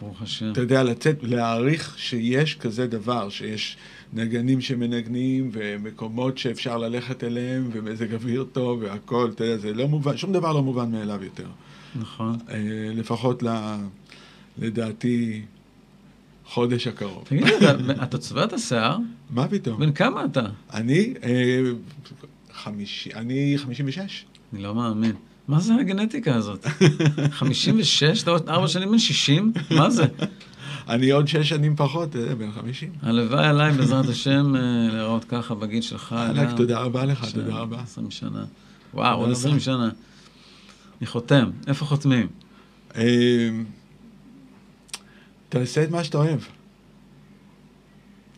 [0.01, 0.51] ברוך השם.
[0.51, 3.77] אתה יודע, לצאת, להעריך שיש כזה דבר, שיש
[4.13, 10.17] נגנים שמנגנים ומקומות שאפשר ללכת אליהם ומזג אוויר טוב והכל, אתה יודע, זה לא מובן,
[10.17, 11.47] שום דבר לא מובן מאליו יותר.
[11.99, 12.37] נכון.
[12.49, 12.55] אה,
[12.93, 13.47] לפחות ל,
[14.57, 15.41] לדעתי,
[16.45, 17.23] חודש הקרוב.
[17.27, 18.97] תגיד, אתה- אתה צובע את השיער?
[19.29, 19.79] מה פתאום?
[19.79, 20.45] בן כמה אתה?
[20.73, 21.61] אני, אה,
[22.53, 24.25] חמישי, אני 56.
[24.53, 25.11] אני לא מאמין.
[25.47, 26.65] מה זה הגנטיקה הזאת?
[27.31, 28.23] 56?
[28.23, 29.51] אתה עוד ארבע שנים בן 60?
[29.71, 30.03] מה זה?
[30.89, 32.91] אני עוד שש שנים פחות, אתה יודע, בן חמישים.
[33.01, 36.13] הלוואי עליי, בעזרת השם, אה, להיראות ככה בגיל שלך.
[36.13, 36.57] ענק.
[36.57, 37.81] תודה רבה לך, תודה רבה.
[37.81, 38.45] 20 שנה.
[38.93, 39.31] וואו, עוד רבה.
[39.31, 39.89] 20 שנה.
[41.01, 41.51] אני חותם.
[41.67, 42.27] איפה חותמים?
[42.95, 43.65] אמ,
[45.49, 46.39] תעשה את מה שאתה אוהב.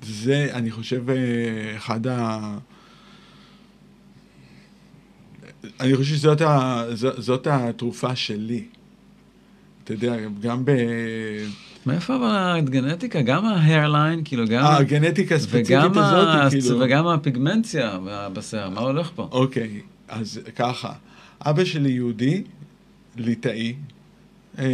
[0.04, 2.58] זה, אני חושב, אה, אחד ה...
[5.80, 6.84] אני חושב שזאת ה...
[7.18, 8.66] זאת התרופה שלי.
[9.84, 10.72] אתה יודע, גם ב...
[11.88, 13.22] מאיפה אבל הגנטיקה?
[13.22, 14.64] גם ההיירליין, כאילו גם...
[14.64, 16.80] אה, הגנטיקה הספציפית הזאת, כאילו...
[16.80, 18.00] וגם הפיגמנציה
[18.34, 19.28] בשיער, מה הולך פה?
[19.32, 20.94] אוקיי, אז ככה,
[21.42, 22.44] אבא שלי יהודי,
[23.18, 23.76] ליטאי,
[24.60, 24.66] אה,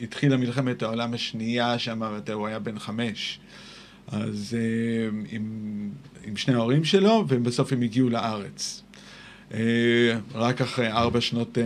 [0.00, 2.02] התחילה מלחמת העולם השנייה שם,
[2.32, 3.40] הוא היה בן חמש.
[4.12, 5.90] אז אה, עם,
[6.24, 8.82] עם שני ההורים שלו, ובסוף הם הגיעו לארץ.
[9.54, 9.60] אה,
[10.34, 11.64] רק אחרי ארבע שנות אה,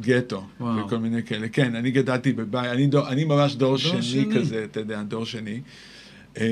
[0.00, 0.86] גטו, וואו.
[0.86, 1.48] וכל מיני כאלה.
[1.48, 4.34] כן, אני גדלתי בבית, אני, דור, אני ממש דור, דור שני, שני.
[4.34, 5.60] כזה, אתה יודע, דור שני.
[6.40, 6.44] אה,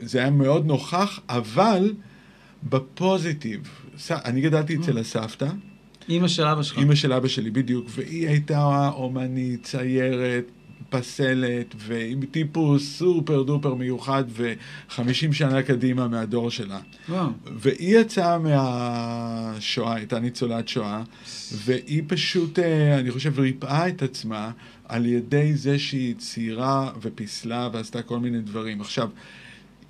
[0.00, 1.94] זה היה מאוד נוכח, אבל
[2.68, 3.60] בפוזיטיב.
[3.98, 5.48] ס- אני גדלתי אצל הסבתא,
[6.08, 6.78] אימא של אבא שלך.
[6.78, 10.44] אימא של אבא שלי בדיוק, והיא הייתה אומנית, ציירת,
[10.90, 16.78] פסלת, ועם טיפוס סופר דופר מיוחד, וחמישים שנה קדימה מהדור שלה.
[17.08, 17.28] וואו.
[17.58, 21.02] והיא יצאה מהשואה, הייתה ניצולת שואה,
[21.64, 24.50] והיא פשוט, אה, אני חושב, ריפאה את עצמה
[24.84, 28.80] על ידי זה שהיא ציירה ופיסלה ועשתה כל מיני דברים.
[28.80, 29.08] עכשיו,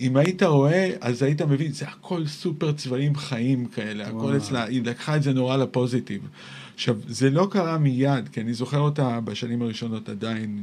[0.00, 4.36] אם היית רואה, אז היית מבין, זה הכל סופר צבעים חיים כאלה, הכל וואו.
[4.36, 6.28] אצלה, היא לקחה את זה נורא לפוזיטיב.
[6.74, 10.62] עכשיו, זה לא קרה מיד, כי אני זוכר אותה בשנים הראשונות עדיין,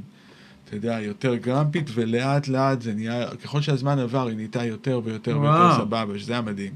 [0.65, 5.39] אתה יודע, יותר גרמפית, ולאט לאט זה נהיה, ככל שהזמן עבר, היא נהייתה יותר ויותר
[5.39, 5.75] ויותר וואו.
[5.77, 6.73] סבבה, שזה היה מדהים.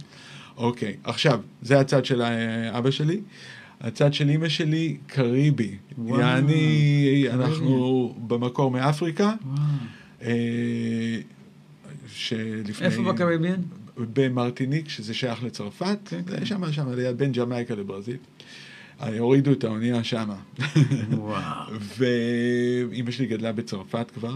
[0.57, 3.21] אוקיי, עכשיו, זה הצד של אה, אבא שלי.
[3.81, 5.75] הצד של אימא שלי, קריבי.
[5.97, 7.29] וואו, יעני, קריבי.
[7.29, 9.57] אנחנו במקור מאפריקה, וואו.
[10.21, 11.19] אה,
[12.07, 12.87] שלפני...
[12.87, 13.61] איפה בקריביאן?
[14.13, 16.45] במרטיניק, שזה שייך לצרפת, כן, כן.
[16.45, 18.17] שם, שם, ליד בין ג'מייקה לברזיל.
[19.01, 20.35] אה, הורידו את האונייה שמה.
[21.11, 21.41] וואו.
[21.97, 24.35] ואימא שלי גדלה בצרפת כבר,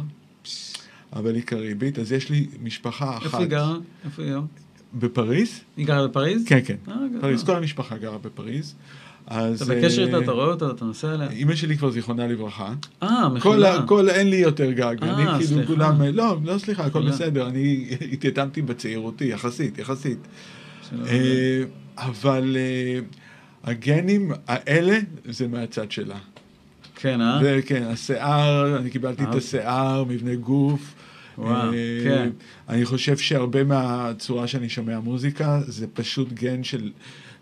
[1.14, 3.26] אבל היא קריבית, אז יש לי משפחה אחת.
[3.26, 3.76] איפה היא גרה?
[4.06, 4.48] איפה היא היום?
[4.94, 5.60] בפריז?
[5.78, 6.44] היא גרה בפריז?
[6.46, 6.76] כן, כן.
[6.88, 6.94] אה.
[7.22, 8.76] פריז, כל המשפחה גרה בפריז.
[9.28, 9.62] אז...
[9.62, 11.30] אתה בקשר אה, איתה, אתה רואה אותה, אתה נוסע אליה?
[11.30, 12.74] אימא שלי כבר זיכרונה לברכה.
[13.04, 13.76] אה, כל, מחילה.
[13.76, 14.96] ה- כל, אין לי יותר גג.
[15.04, 15.68] אה, אני כאילו סליחה.
[15.68, 17.10] כולם, לא, לא סליחה, הכל.
[17.10, 17.48] בסדר.
[17.48, 20.18] אני התייתמתי בצעירותי, יחסית, יחסית.
[21.08, 21.64] אה,
[21.98, 23.00] אבל אה,
[23.64, 26.18] הגנים האלה, זה מהצד שלה.
[26.96, 27.40] כן, אה?
[27.44, 29.38] וכן, השיער, אני קיבלתי את אהבתי.
[29.38, 30.94] השיער, מבנה גוף.
[31.38, 31.72] וואו, אה,
[32.04, 32.30] כן.
[32.70, 36.92] אני חושב שהרבה מהצורה שאני שומע מוזיקה, זה פשוט גן של,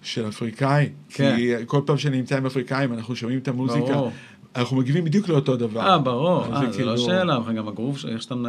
[0.02, 0.90] של אפריקאי.
[1.10, 1.36] כן.
[1.38, 4.12] כי כל פעם שאני נמצא עם אפריקאים, אנחנו שומעים את המוזיקה, ברור.
[4.56, 5.82] אנחנו מגיבים בדיוק לאותו דבר.
[5.92, 6.44] אה, ברור.
[6.46, 8.44] אה, זה לא כאילו- שאלה, אבל גם הגרוב, ש- יש שם...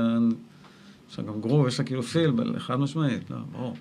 [1.10, 3.76] יש שם גם גרוב, יש לה כאילו פיל, חד משמעית, לא, ברור.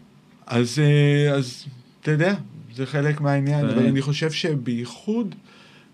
[0.48, 1.66] אז, אה, אז
[2.02, 2.36] אתה יודע,
[2.76, 3.74] זה חלק מהעניין, כן.
[3.74, 5.36] אבל אני חושב שבייחוד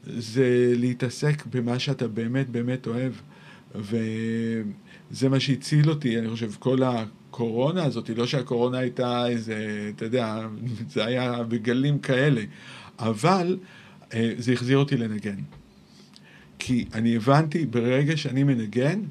[0.03, 3.13] זה להתעסק במה שאתה באמת באמת אוהב,
[3.75, 10.47] וזה מה שהציל אותי, אני חושב, כל הקורונה הזאת, לא שהקורונה הייתה איזה, אתה יודע,
[10.93, 12.41] זה היה בגלים כאלה,
[12.99, 13.57] אבל
[14.13, 15.37] אה, זה החזיר אותי לנגן.
[16.59, 19.01] כי אני הבנתי, ברגע שאני מנגן,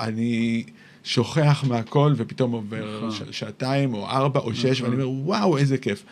[0.00, 0.64] אני
[1.04, 3.10] שוכח מהכל, ופתאום עובר נכון.
[3.10, 4.90] ש- שעתיים, או ארבע, או שש, נכון.
[4.90, 6.04] ואני אומר, וואו, איזה כיף.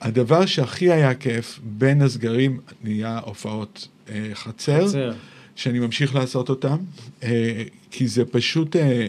[0.00, 5.12] הדבר שהכי היה כיף, בין הסגרים נהיה הופעות אה, חצר, חצר.
[5.56, 6.76] שאני ממשיך לעשות אותם,
[7.22, 8.76] אה, כי זה פשוט...
[8.76, 9.08] אה,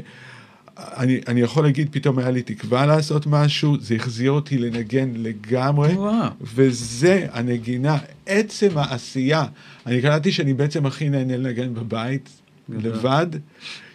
[0.77, 5.93] אני, אני יכול להגיד, פתאום היה לי תקווה לעשות משהו, זה החזיר אותי לנגן לגמרי.
[5.93, 6.29] וואו.
[6.41, 9.45] וזה הנגינה, עצם העשייה.
[9.85, 12.29] אני קלטתי שאני בעצם הכי נהנה לנגן בבית,
[12.69, 12.91] גדול.
[12.93, 13.27] לבד,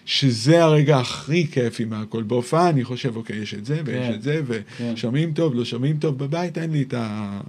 [0.06, 2.22] שזה הרגע הכי כיפי מהכל.
[2.22, 4.42] בהופעה אני חושב, אוקיי, יש את זה ויש כן, את זה,
[4.78, 4.92] כן.
[4.94, 7.40] ושומעים טוב, לא שומעים טוב, בבית אין לי את, ה...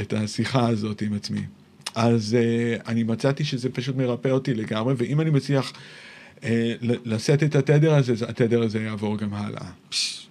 [0.00, 1.40] את השיחה הזאת עם עצמי.
[1.94, 5.72] אז uh, אני מצאתי שזה פשוט מרפא אותי לגמרי, ואם אני מצליח
[6.40, 6.44] uh,
[7.04, 9.66] לשאת את התדר הזה, התדר הזה יעבור גם הלאה.
[9.88, 10.26] פש,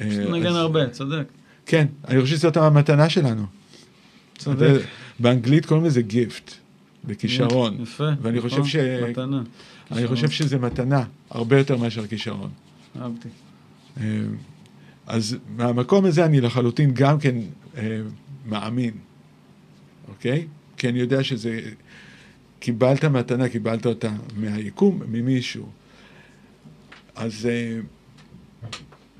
[0.00, 1.24] אה, פשוט נגן אז- הרבה, צודק.
[1.66, 3.42] כן, אני חושב שזאת המתנה שלנו.
[4.38, 4.80] צודק.
[5.18, 6.52] באנגלית קוראים לזה גיפט,
[7.04, 7.78] בכישרון.
[7.82, 8.08] יפה.
[8.22, 8.76] ואני נכון, חושב ש...
[9.10, 9.42] מתנה.
[9.92, 10.06] אני.
[10.06, 12.50] חושב שזה מתנה, הרבה יותר מאשר כישרון.
[13.00, 13.28] אהבתי.
[14.00, 14.04] אה,
[15.06, 17.36] אז מהמקום הזה אני לחלוטין גם כן
[17.76, 18.00] אה,
[18.46, 18.94] מאמין,
[20.08, 20.46] אוקיי?
[20.76, 21.60] כי אני יודע שזה...
[22.60, 25.68] קיבלת מתנה, קיבלת אותה מהיקום, ממישהו.
[27.14, 27.80] אז אה,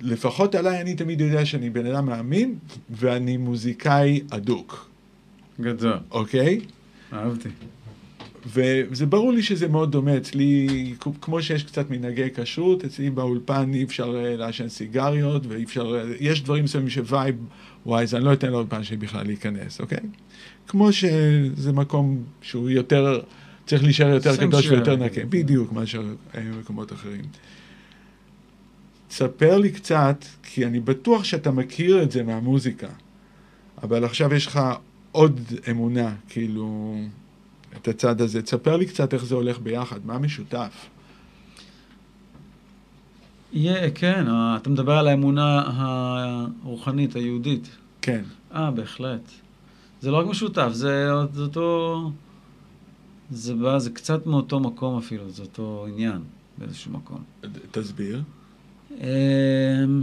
[0.01, 2.59] לפחות עליי אני תמיד יודע שאני בן אדם מאמין,
[2.91, 4.91] ואני מוזיקאי אדוק,
[5.61, 5.99] גדול.
[6.11, 6.61] אוקיי?
[7.13, 7.49] אהבתי.
[8.47, 10.69] וזה ברור לי שזה מאוד דומה אצלי,
[11.21, 16.15] כמו שיש קצת מנהגי כשרות, אצלי באולפן אי אפשר אה, לעשן סיגריות, ואי אפשר, אה,
[16.21, 17.37] יש דברים מסוימים שווייב,
[17.87, 19.99] וואי, אז אני לא אתן לאולפן שלי בכלל להיכנס, אוקיי?
[20.69, 23.21] כמו שזה מקום שהוא יותר,
[23.67, 26.03] צריך להישאר יותר קדוש ויותר נקי, בדיוק, מאשר
[26.61, 27.23] מקומות אחרים.
[29.09, 32.89] תספר לי קצת, כי אני בטוח שאתה מכיר את זה מהמוזיקה,
[33.83, 34.61] אבל עכשיו יש לך
[35.13, 36.97] עוד אמונה, כאילו,
[37.83, 38.43] את הצד הזה.
[38.43, 40.87] תספר לי קצת איך זה הולך ביחד, מה משותף?
[43.55, 43.57] Yeah,
[43.95, 45.63] כן, אתה מדבר על האמונה
[46.63, 47.69] הרוחנית, היהודית.
[48.03, 48.23] כן.
[48.55, 49.31] אה, בהחלט.
[50.01, 52.11] זה לא רק משותף, זה, זה אותו...
[53.31, 56.23] זה בא, זה קצת מאותו מקום אפילו, זה אותו עניין
[56.59, 57.23] באיזשהו מקום.
[57.71, 58.23] תסביר.
[58.91, 60.03] אמ,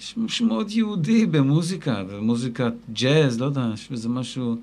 [0.00, 4.56] יש משהו מאוד יהודי במוזיקה, במוזיקת ג'אז, לא יודע, יש בזה משהו...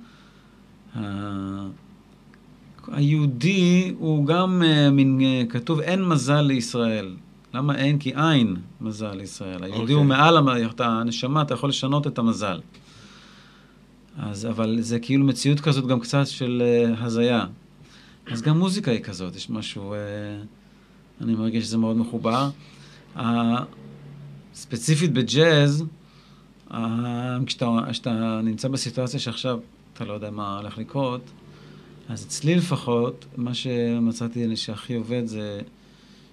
[2.87, 7.15] היהודי הוא גם אה, מין, אה, כתוב אין מזל לישראל.
[7.53, 7.99] למה אין?
[7.99, 9.63] כי אין מזל לישראל.
[9.63, 9.95] היהודי okay.
[9.95, 10.17] הוא אוקיי.
[10.17, 10.37] מעל
[10.79, 12.59] הנשמה, אתה יכול לשנות את המזל.
[14.17, 16.63] אז, אבל זה כאילו מציאות כזאת גם קצת של
[16.95, 17.45] uh, הזיה.
[18.31, 22.49] אז גם מוזיקה היא כזאת, יש משהו, uh, אני מרגיש שזה מאוד מחובר.
[23.15, 23.21] Uh,
[24.53, 25.83] ספציפית בג'אז,
[26.71, 26.73] uh,
[27.45, 29.59] כשאתה, כשאתה נמצא בסיטואציה שעכשיו
[29.93, 31.21] אתה לא יודע מה הולך לקרות,
[32.09, 35.61] אז אצלי לפחות, מה שמצאתי שהכי עובד זה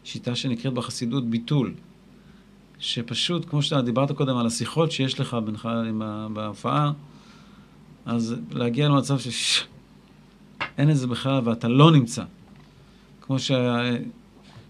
[0.04, 1.74] שיטה שנקראת בחסידות ביטול.
[2.78, 5.68] שפשוט, כמו שאתה דיברת קודם על השיחות שיש לך בינך
[6.32, 6.92] בהופעה,
[8.06, 9.64] אז להגיע למצב ש...
[10.78, 12.24] אין את זה בכלל ואתה לא נמצא.
[13.20, 13.50] כמו ש...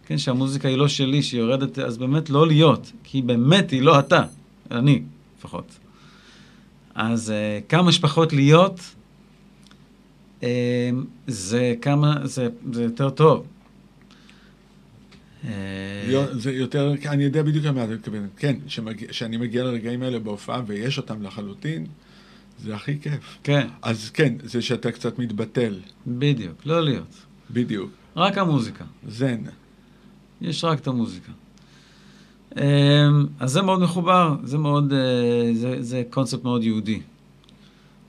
[0.07, 3.99] כן, שהמוזיקה היא לא שלי, שהיא יורדת, אז באמת לא להיות, כי באמת היא לא
[3.99, 4.23] אתה,
[4.71, 5.03] אני
[5.39, 5.79] לפחות.
[7.03, 8.81] אז uh, כמה שפחות להיות,
[10.41, 10.45] uh,
[11.27, 13.47] זה כמה, זה, זה יותר טוב.
[15.45, 18.29] אה, זה יותר, אני יודע בדיוק למה אתה מתכוון.
[18.37, 18.57] כן,
[19.09, 21.87] כשאני מגיע לרגעים האלה בהופעה ויש אותם לחלוטין,
[22.59, 23.39] זה הכי כיף.
[23.43, 23.69] כן.
[23.83, 25.81] אז כן, זה שאתה קצת מתבטל.
[26.07, 27.27] בדיוק, לא להיות.
[27.51, 27.91] בדיוק.
[28.17, 28.85] רק המוזיקה.
[29.09, 29.41] זן.
[30.41, 31.33] יש רק את המוזיקה.
[32.57, 32.63] אמ,
[33.41, 37.01] אז זה מאוד מחובר, זה מאוד, אה, זה, זה קונספט מאוד יהודי.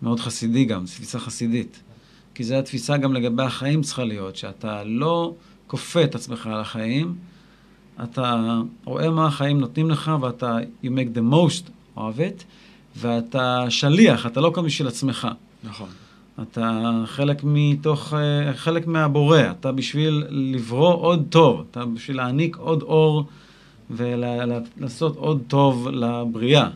[0.01, 1.81] מאוד חסידי גם, תפיסה חסידית.
[2.35, 5.33] כי זו התפיסה גם לגבי החיים צריכה להיות, שאתה לא
[5.67, 7.15] כופה את עצמך על החיים,
[8.03, 12.43] אתה רואה מה החיים נותנים לך ואתה, you make the most of it,
[12.97, 15.27] ואתה שליח, אתה לא כאן בשביל עצמך.
[15.63, 15.89] נכון.
[16.41, 22.81] אתה חלק מתוך, אה, חלק מהבורא, אתה בשביל לברוא עוד טוב, אתה בשביל להעניק עוד
[22.81, 23.25] אור
[23.91, 26.69] ולעשות עוד טוב לבריאה.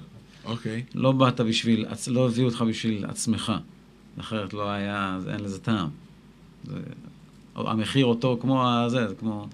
[0.46, 0.84] אוקיי.
[0.88, 0.92] Okay.
[0.96, 3.54] לא באת בשביל, לא הביאו אותך בשביל עצמך,
[4.20, 5.90] אחרת לא היה, אין לזה טעם.
[6.64, 6.80] זה,
[7.56, 9.48] המחיר אותו כמו הזה, זה כמו,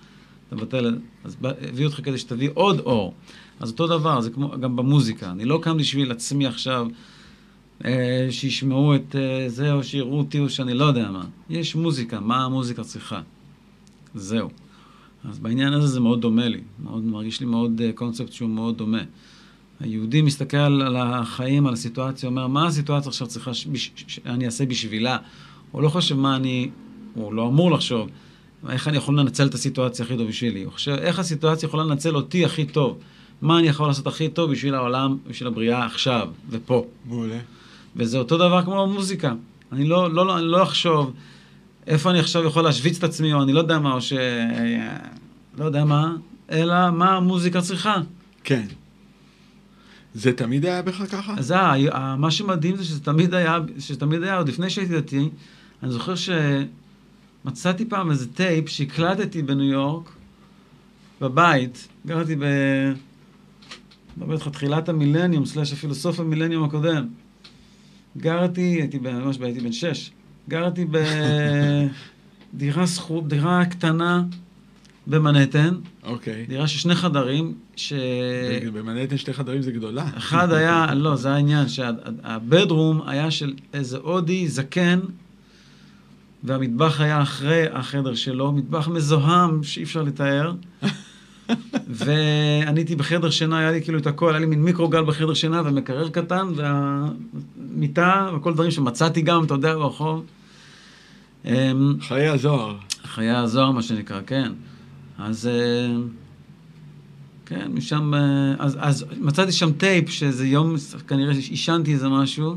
[0.47, 3.13] אתה מבטל, אז הביאו אותך כדי שתביא עוד אור.
[3.59, 5.31] אז אותו דבר, זה כמו גם במוזיקה.
[5.31, 6.87] אני לא קם בשביל עצמי עכשיו,
[7.85, 11.25] אה, שישמעו את אה, זה, או שיראו אותי, או שאני לא יודע מה.
[11.49, 13.21] יש מוזיקה, מה המוזיקה צריכה?
[14.15, 14.49] זהו.
[15.29, 16.61] אז בעניין הזה זה מאוד דומה לי.
[16.83, 19.01] מאוד, מרגיש לי מאוד אה, קונספט שהוא מאוד דומה.
[19.79, 25.17] היהודי מסתכל על החיים, על הסיטואציה, אומר, מה הסיטואציה עכשיו צריכה שאני אעשה בשבילה?
[25.71, 26.69] הוא לא חושב מה אני,
[27.13, 28.09] הוא לא אמור לחשוב,
[28.69, 30.63] איך אני יכול לנצל את הסיטואציה הכי טוב בשבילי.
[30.63, 32.97] הוא חושב, איך הסיטואציה יכולה לנצל אותי הכי טוב.
[33.41, 36.85] מה אני יכול לעשות הכי טוב בשביל העולם, בשביל הבריאה עכשיו ופה.
[37.05, 37.39] מעולה.
[37.95, 39.33] וזה אותו דבר כמו המוזיקה.
[39.71, 41.13] אני לא, לא, לא, לא אחשוב
[41.87, 44.13] איפה אני עכשיו יכול להשוויץ את עצמי, או אני לא יודע מה, או ש...
[45.57, 46.15] לא יודע מה,
[46.51, 47.95] אלא מה המוזיקה צריכה.
[48.43, 48.65] כן.
[50.13, 51.35] זה תמיד היה בך ככה?
[51.39, 51.55] זה,
[52.17, 55.29] מה שמדהים זה שזה תמיד היה, שתמיד היה, עוד לפני שהייתי דתי,
[55.83, 60.09] אני זוכר שמצאתי פעם איזה טייפ שהקלטתי בניו יורק,
[61.21, 62.43] בבית, גרתי ב...
[64.17, 67.07] מדבר איתך תחילת המילניום, סלאש אפילו סוף המילניום הקודם.
[68.17, 70.11] גרתי, הייתי ממש, הייתי בן שש,
[70.49, 70.85] גרתי
[72.53, 72.85] בדירה
[73.27, 74.23] דירה קטנה
[75.07, 75.75] במנהטן.
[76.03, 76.45] אוקיי.
[76.45, 77.93] דירה של שני חדרים, ש...
[78.73, 80.05] במנהטן שתי חדרים זה גדולה.
[80.17, 84.99] אחד היה, לא, זה העניין, שהבדרום היה של איזה הודי זקן,
[86.43, 90.53] והמטבח היה אחרי החדר שלו, מטבח מזוהם שאי אפשר לתאר.
[91.87, 95.61] ואני הייתי בחדר שינה, היה לי כאילו את הכל, היה לי מין מיקרוגל בחדר שינה
[95.65, 100.25] ומקרר קטן, והמיטה וכל דברים שמצאתי גם, אתה יודע, ברחוב.
[101.45, 102.75] אמ, חיי הזוהר.
[103.03, 104.51] חיי הזוהר, מה שנקרא, כן.
[105.17, 105.47] אז...
[105.47, 105.95] אה,
[107.45, 108.13] כן, משם...
[108.13, 110.75] אה, אז, אז מצאתי שם טייפ, שאיזה יום,
[111.07, 112.55] כנראה עישנתי איזה משהו,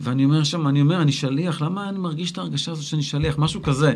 [0.00, 3.38] ואני אומר שם, אני אומר, אני שליח, למה אני מרגיש את ההרגשה הזאת שאני שליח?
[3.38, 3.94] משהו כזה.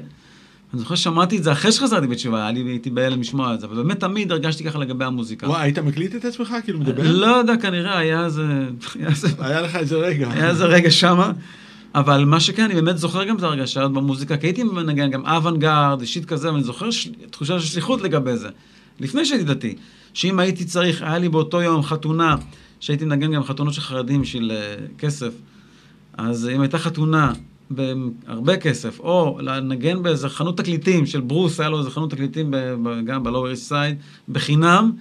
[0.72, 3.76] אני זוכר ששמעתי את זה אחרי שחזרתי בתשובה, לי, הייתי בהלם לשמוע את זה, אבל
[3.76, 5.46] באמת תמיד הרגשתי ככה לגבי המוזיקה.
[5.48, 6.54] וואי, היית מקליט את עצמך?
[6.64, 7.02] כאילו מדבר?
[7.12, 8.42] לא יודע, כנראה היה איזה...
[8.94, 10.30] היה איזה- היה לך איזה רגע.
[10.32, 11.32] היה איזה רגע שמה.
[11.94, 15.26] אבל מה שכן, אני באמת זוכר גם את ההרגשה הזאת במוזיקה, כי הייתי מנגן גם
[15.26, 17.08] אוונגרד, אישית כזה, ואני זוכר ש...
[17.30, 18.48] תחושה של שליחות לגבי זה.
[19.00, 19.74] לפני שהייתי דתי,
[20.14, 22.36] שאם הייתי צריך, היה לי באותו יום חתונה,
[22.80, 25.32] שהייתי מנגן גם חתונות של חרדים בשביל uh, כסף,
[26.18, 27.32] אז אם הייתה חתונה
[27.70, 32.56] בהרבה כסף, או לנגן באיזה חנות תקליטים של ברוס, היה לו איזה חנות תקליטים ב...
[33.04, 34.92] גם ב-Lower East Side, בחינם,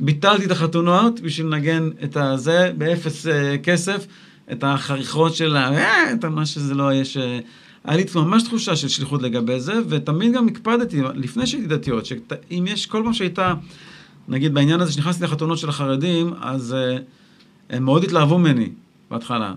[0.00, 3.30] ביטלתי את החתונות בשביל לנגן את הזה באפס uh,
[3.62, 4.06] כסף.
[4.52, 5.72] את החריכות של ה...
[5.72, 7.16] אה, את מה שזה לא יהיה ש...
[7.84, 12.64] היה לי ממש תחושה של שליחות לגבי זה, ותמיד גם הקפדתי, לפני שהייתי דתיות, שאם
[12.68, 13.54] יש, כל פעם שהייתה,
[14.28, 17.00] נגיד בעניין הזה, שנכנסתי לחתונות של החרדים, אז uh,
[17.70, 18.68] הם מאוד התלהבו ממני
[19.10, 19.54] בהתחלה.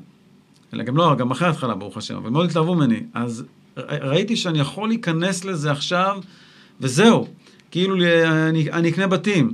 [0.75, 2.99] אלא גם לא, גם אחרי ההתחלה, ברוך השם, אבל מאוד התלהבו ממני.
[3.13, 3.43] אז
[3.77, 6.19] ראיתי שאני יכול להיכנס לזה עכשיו,
[6.81, 7.27] וזהו.
[7.71, 9.53] כאילו, אני, אני אקנה בתים.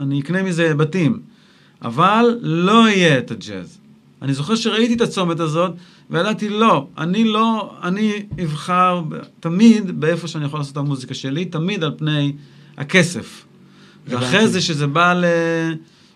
[0.00, 1.20] אני אקנה מזה בתים.
[1.82, 3.78] אבל לא יהיה את הג'אז.
[4.22, 5.72] אני זוכר שראיתי את הצומת הזאת,
[6.10, 9.02] וידעתי, לא, אני לא, אני אבחר
[9.40, 12.32] תמיד באיפה שאני יכול לעשות את המוזיקה שלי, תמיד על פני
[12.76, 13.44] הכסף.
[14.06, 15.24] ואחרי זה, שזה בא ל...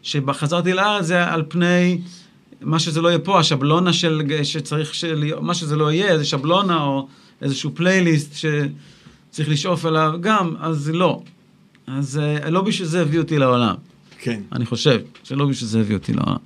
[0.02, 2.00] שחזרתי לארץ, זה על פני
[2.60, 4.22] מה שזה לא יהיה פה, השבלונה של...
[4.42, 5.32] שצריך של...
[5.40, 7.08] מה שזה לא יהיה, איזה שבלונה או
[7.42, 11.22] איזשהו פלייליסט שצריך לשאוף אליו, גם, אז לא.
[11.86, 12.20] אז
[12.50, 13.74] לא בשביל זה הביא אותי לעולם.
[14.18, 14.40] כן.
[14.52, 16.36] אני חושב שלא בשביל זה הביא אותי לעולם.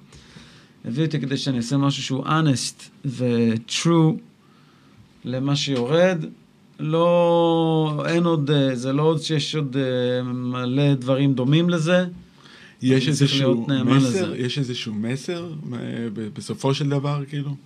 [0.85, 4.21] הביא אותי כדי שאני אעשה משהו שהוא honest ו-true
[5.25, 6.25] למה שיורד.
[6.81, 9.77] לא, אין עוד, זה לא עוד שיש עוד
[10.25, 12.07] מלא דברים דומים לזה.
[12.83, 14.37] יש איזשהו מסר, לזה.
[14.37, 15.53] יש איזשהו מסר
[16.35, 17.57] בסופו של דבר, כאילו?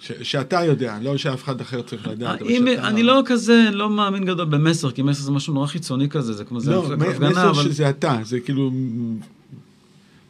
[0.00, 2.88] ש, שאתה יודע, לא שאף אחד אחר צריך לדעת, אם, שאתה...
[2.88, 6.44] אני לא כזה, לא מאמין גדול במסר, כי מסר זה משהו נורא חיצוני כזה, זה
[6.44, 7.62] כמו לא, זה הפגנה, מסר אבל...
[7.62, 8.70] שזה אתה, זה כאילו...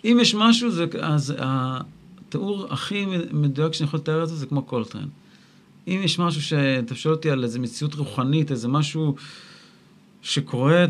[0.05, 4.63] אם יש משהו, זה, אז התיאור הכי מדויק שאני יכול לתאר את זה, זה כמו
[4.63, 5.09] קולטרן.
[5.89, 9.15] אם יש משהו שאתה שואל אותי על איזה מציאות רוחנית, איזה משהו
[10.23, 10.85] שקורה,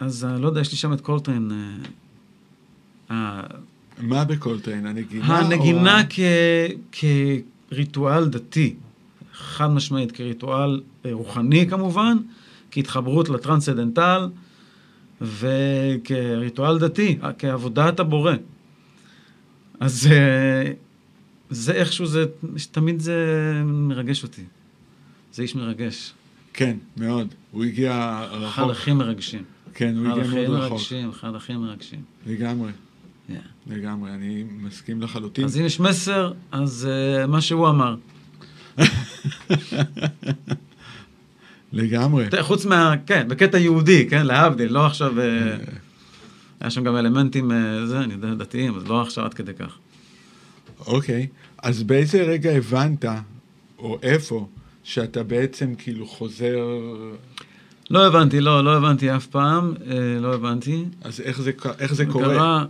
[0.00, 1.48] אז לא יודע, יש לי שם את קולטרן.
[3.10, 4.86] מה בקולטרן?
[4.86, 5.38] הנגינה?
[5.38, 6.06] הנגינה או...
[6.92, 7.04] כ...
[7.70, 8.74] כריטואל דתי,
[9.34, 12.16] חד משמעית, כריטואל רוחני כמובן,
[12.70, 14.28] כהתחברות לטרנסצדנטל.
[15.20, 18.34] וכריטואל דתי, כעבודת הבורא.
[19.80, 20.08] אז
[21.50, 22.24] זה איכשהו, זה,
[22.70, 23.16] תמיד זה
[23.64, 24.42] מרגש אותי.
[25.32, 26.12] זה איש מרגש.
[26.52, 27.34] כן, מאוד.
[27.50, 28.48] הוא הגיע רחוק.
[28.48, 29.42] אחד הכי מרגשים.
[29.78, 30.80] כן, הוא הגיע מאוד רחוק.
[30.80, 32.02] אחד הכי מרגשים, אחד הכי מרגשים.
[32.26, 32.70] לגמרי.
[33.30, 33.32] Yeah.
[33.66, 35.44] לגמרי, אני מסכים לחלוטין.
[35.44, 37.96] אז אם יש מסר, אז uh, מה שהוא אמר.
[41.72, 42.26] לגמרי.
[42.42, 42.94] חוץ מה...
[43.06, 45.12] כן, בקטע יהודי, כן, להבדיל, לא עכשיו...
[46.60, 47.50] היה שם גם אלמנטים,
[47.86, 49.78] זה, אני יודע, דתיים, אז לא עכשיו עד כדי כך.
[50.86, 51.26] אוקיי,
[51.62, 53.04] אז באיזה רגע הבנת,
[53.78, 54.48] או איפה,
[54.84, 56.58] שאתה בעצם כאילו חוזר...
[57.90, 59.74] לא הבנתי, לא, לא הבנתי אף פעם,
[60.20, 60.84] לא הבנתי.
[61.02, 62.24] אז איך זה, איך זה קורה?
[62.24, 62.64] קרה,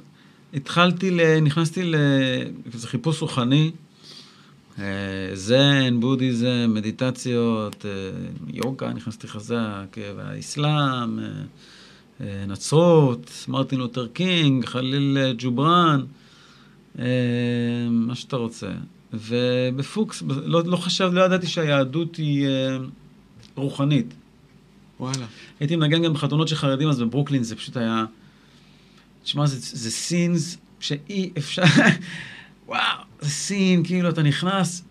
[0.55, 3.71] התחלתי, ל, נכנסתי לאיזה חיפוש רוחני.
[5.35, 7.85] זן, בודהיזם, מדיטציות,
[8.47, 11.19] יוגה, נכנסתי חזק, והאסלאם,
[12.21, 16.01] נצרות, מרטין לותר קינג, חליל ג'ובראן,
[17.91, 18.71] מה שאתה רוצה.
[19.13, 22.49] ובפוקס, לא, לא חשב, לא ידעתי שהיהדות היא
[23.55, 24.15] רוחנית.
[25.01, 25.27] וואלה.
[25.61, 28.05] הייתי מנגן גם בחתונות של חרדים, אז בברוקלין זה פשוט היה...
[29.25, 31.63] תשמע, זה, זה סינס שאי אפשר...
[32.69, 32.81] וואו,
[33.21, 34.83] זה סין, כאילו, אתה נכנס,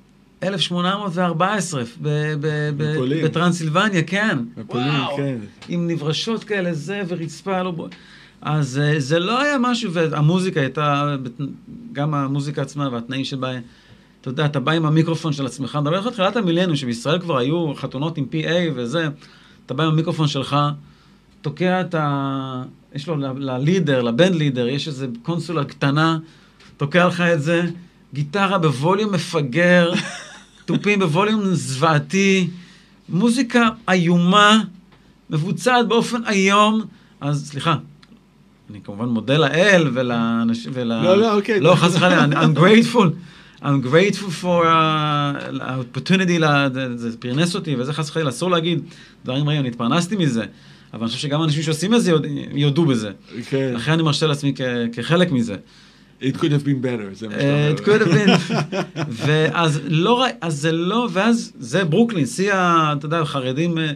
[0.44, 3.26] 1814, בפולין.
[3.26, 4.38] בטרנסילבניה, כן.
[4.58, 5.38] בפולין, וואו, כן.
[5.70, 7.88] עם נברשות כאלה, זה ורצפה, לא...
[8.42, 11.16] אז זה לא היה משהו, והמוזיקה הייתה,
[11.94, 13.52] גם המוזיקה עצמה והתנאים שבה,
[14.22, 17.38] אתה יודע, אתה בא עם המיקרופון של עצמך, אני מדבר לך תחילת המילניום, שבישראל כבר
[17.38, 19.08] היו חתונות עם PA וזה,
[19.68, 20.56] אתה בא עם המיקרופון שלך,
[21.42, 22.64] תוקע את ה...
[22.96, 26.18] יש לו ללידר, לבנד לידר, יש איזו קונסולה קטנה,
[26.78, 27.70] תוקע לך את זה,
[28.14, 29.92] גיטרה בווליום מפגר,
[30.66, 32.50] תופים בווליום זוועתי,
[33.10, 34.64] מוזיקה איומה,
[35.30, 36.82] מבוצעת באופן איום,
[37.22, 37.76] אז סליחה,
[38.70, 40.84] אני כמובן מודה לאל ולאנשים, ול...
[40.84, 41.60] לא, לא, אוקיי.
[41.60, 43.08] לא, חס וחלילה, I'm grateful.
[43.62, 46.46] I'm grateful for uh, opportunity,
[46.96, 48.82] זה פרנס אותי, וזה חס וחלילה, אסור להגיד
[49.26, 50.46] דברים רעים, אני התפרנסתי מזה.
[50.94, 52.12] אבל אני חושב שגם אנשים שעושים את זה
[52.52, 53.12] יודו בזה.
[53.50, 53.72] כן.
[53.76, 54.54] לכן אני מרשה לעצמי
[54.94, 55.56] כחלק מזה.
[56.22, 57.76] It could have been better, זה מה שאתה אומר.
[57.76, 58.54] it could have been.
[59.10, 62.54] ואז לא, אז זה לא, ואז זה ברוקלין, שיא.
[62.54, 63.92] אתה יודע, חרדים, אה,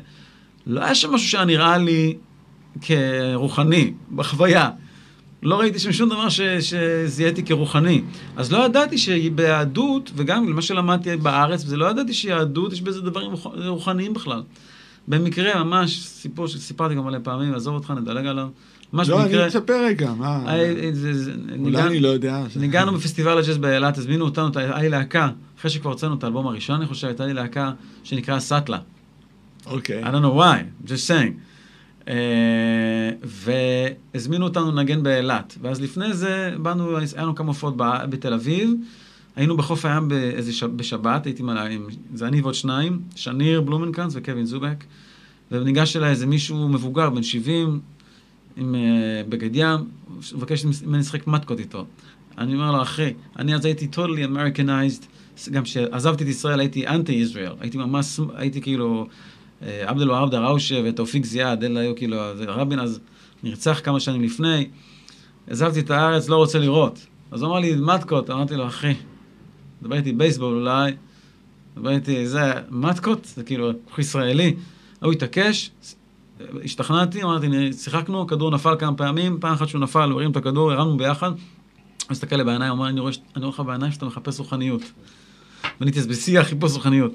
[0.67, 2.15] לא היה שם משהו שהיה נראה לי
[2.81, 4.69] כרוחני, בחוויה.
[5.43, 8.01] לא ראיתי שם שום דבר ש, שזיהיתי כרוחני.
[8.37, 13.31] אז לא ידעתי שביהדות, וגם מה שלמדתי בארץ, זה לא ידעתי שיהדות, יש בזה דברים
[13.31, 14.41] רוח- רוחניים בכלל.
[15.07, 18.47] במקרה, ממש, סיפור שסיפרתי גם מלא פעמים, עזוב אותך, נדלג עליו.
[18.93, 19.39] ממש לא, במקרה...
[19.39, 20.43] אני מצפה רגע, מה?
[20.47, 22.43] אה, זה- זה- אולי ניגן- אני לא יודע.
[22.55, 25.29] ניגענו בפסטיבל הג'אז באילת, הזמינו אותנו, היה לי להקה,
[25.59, 27.71] אחרי שכבר הוצאנו את האלבום הראשון, אני חושב, הייתה לי להקה
[28.03, 28.77] שנקרא סאטלה.
[29.65, 30.03] אוקיי.
[30.03, 31.31] I don't know why, just saying.
[32.01, 32.11] Uh,
[33.23, 35.57] והזמינו אותנו לנגן באילת.
[35.61, 37.73] ואז לפני זה, באנו, היה לנו כמה הופעות
[38.09, 38.73] בתל אביב.
[39.35, 40.63] היינו בחוף הים באיזה ש...
[40.63, 44.83] בשבת, הייתי מלא, עם, זה אני ועוד שניים, שניר בלומנקאנץ וקווין זובק.
[45.51, 47.79] וניגש אליי איזה מישהו מבוגר, בן 70,
[48.57, 49.79] עם uh, בגד ים,
[50.35, 51.85] מבקש ממני לשחק מתקות איתו.
[52.37, 55.05] אני אומר לו, אחי, אני אז הייתי totally Americanized,
[55.51, 59.07] גם כשעזבתי את ישראל הייתי אנטי-ישראל, הייתי ממש, הייתי כאילו,
[59.63, 62.99] אה, עבד אל-והאב דראושה ותאופיק זיאד, אלה היו כאילו, רבין אז
[63.43, 64.69] נרצח כמה שנים לפני,
[65.47, 67.07] עזבתי את הארץ, לא רוצה לראות.
[67.31, 68.93] אז הוא אמר לי, מתקות, אמרתי לו, אחי,
[69.81, 70.91] דבר איתי בייסבול אולי,
[71.75, 74.55] דבר איתי, זה, מתקות, זה כאילו, ישראלי.
[75.01, 75.71] הוא התעקש,
[76.63, 80.37] השתכנעתי, אמרתי, "נה, שיחקנו, הכדור נפל כמה פעמים, פעם אחת שהוא נפל, הוא הרים את
[80.37, 81.37] הכדור, הרמנו ביחד, הוא
[82.09, 84.81] מסתכל לי בעיניים, הוא אומר, אני רואה לך בעיניים שאתה מחפש רוחניות.
[85.79, 87.11] ואני הייתי בשיא החיפוש רוחניות.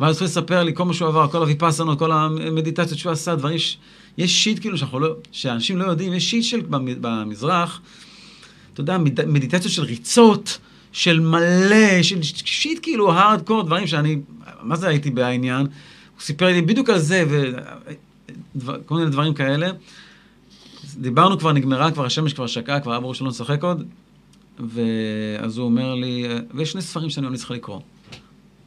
[0.00, 3.56] ואז הוא לספר לי כל מה שהוא עבר, כל הוויפאסנות, כל המדיטציות שהוא עשה, דברים,
[3.56, 3.78] יש,
[4.18, 7.80] יש שיט כאילו שאנחנו לא, שאנשים לא יודעים, יש שיט של במ- במזרח,
[8.72, 10.58] אתה יודע, מד- מדיטציות של ריצות,
[10.92, 14.18] של מלא, של שיט כאילו הארדקור, דברים שאני,
[14.62, 15.60] מה זה הייתי בעניין?
[15.60, 15.66] הוא
[16.20, 17.24] סיפר לי בדיוק על זה,
[18.56, 19.68] וכל מיני דברים כאלה.
[20.96, 23.84] דיברנו כבר, נגמרה, כבר השמש כבר שקעה, כבר היה ברור שלא נשחק עוד.
[24.58, 26.24] ואז הוא אומר לי,
[26.54, 27.80] ויש שני ספרים שאני ממליץ לך לקרוא.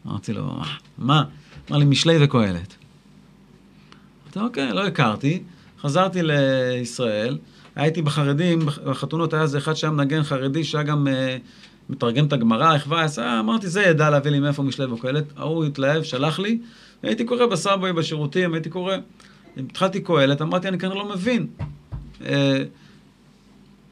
[0.08, 0.62] אמרתי לו,
[0.98, 1.24] "מה?
[1.70, 2.76] אמר לי, משלי וקהלת.
[4.24, 5.44] אמרתי, אוקיי, לא הכרתי.
[5.82, 7.38] חזרתי לישראל,
[7.76, 11.38] הייתי בחרדים, בחתונות היה איזה אחד שהיה מנגן חרדי, שהיה גם אה,
[11.90, 15.24] מתרגם את הגמרא, החווה, עשה, אמרתי, זה ידע להביא לי מאיפה משלי וקהלת.
[15.38, 16.60] ההוא התלהב, שלח לי,
[17.04, 18.96] הייתי קורא בסאבווי, בשירותים, הייתי קורא.
[19.58, 21.48] התחלתי קהלת, אמרתי, אני כנראה לא מבין.
[22.26, 22.64] אה,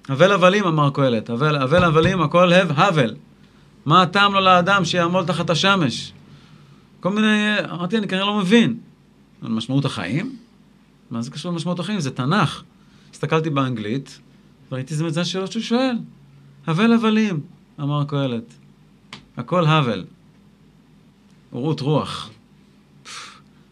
[0.10, 3.16] הבל הבלים, אמר קהלת, הבל הבלים, הכל הב, הבל.
[3.86, 6.14] מה הטעם לו לאדם שיעמוד תחת השמש?
[7.00, 8.78] כל מיני, אמרתי, אני כנראה לא מבין.
[9.42, 10.36] על משמעות החיים?
[11.12, 12.00] מה זה קשור למשמעות החיים?
[12.00, 12.64] זה תנ"ך.
[13.14, 14.20] הסתכלתי באנגלית,
[14.72, 15.96] וראיתי זה השאלות שהוא שואל.
[16.68, 17.40] הבל הבלים,
[17.80, 18.54] אמר קהלת.
[19.38, 20.06] הכל הבל.
[21.52, 22.30] רות רוח.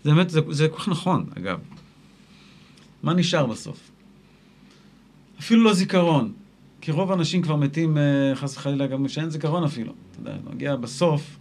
[0.04, 1.60] זה באמת, זה, זה כל כך נכון, אגב.
[3.04, 3.92] מה נשאר בסוף?
[5.40, 6.34] אפילו לא זיכרון.
[6.84, 9.94] כי רוב האנשים כבר מתים, אה, חס וחלילה, גם שאין זיכרון אפילו.
[10.12, 11.38] אתה יודע, מגיע בסוף,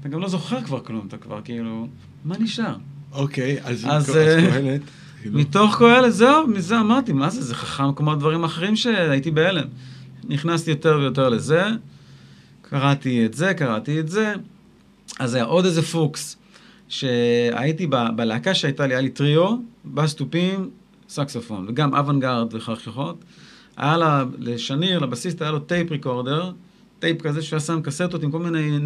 [0.00, 1.88] אתה גם לא זוכר כבר כלום, אתה כבר כאילו,
[2.24, 2.76] מה נשאר?
[3.12, 4.80] אוקיי, אז אז, אה, קהלת.
[5.20, 9.66] כאילו, מתוך קהלת, זהו, מזה אמרתי, מה זה, זה חכם כמו דברים אחרים שהייתי בהלם.
[10.28, 11.62] נכנסתי יותר ויותר לזה,
[12.62, 14.34] קראתי את זה, קראתי את זה,
[15.18, 16.36] אז היה עוד איזה פוקס,
[16.88, 20.70] שהייתי ב- בלהקה שהייתה לי, היה לי טריו, בס תופים,
[21.08, 23.24] סקסופון, וגם אוונגרד וחככות.
[23.80, 26.50] היה לה, לשניר, לבסיסט, היה לו tape recorder,
[26.98, 28.78] טייפ כזה שהוא שם קסטות עם כל מיני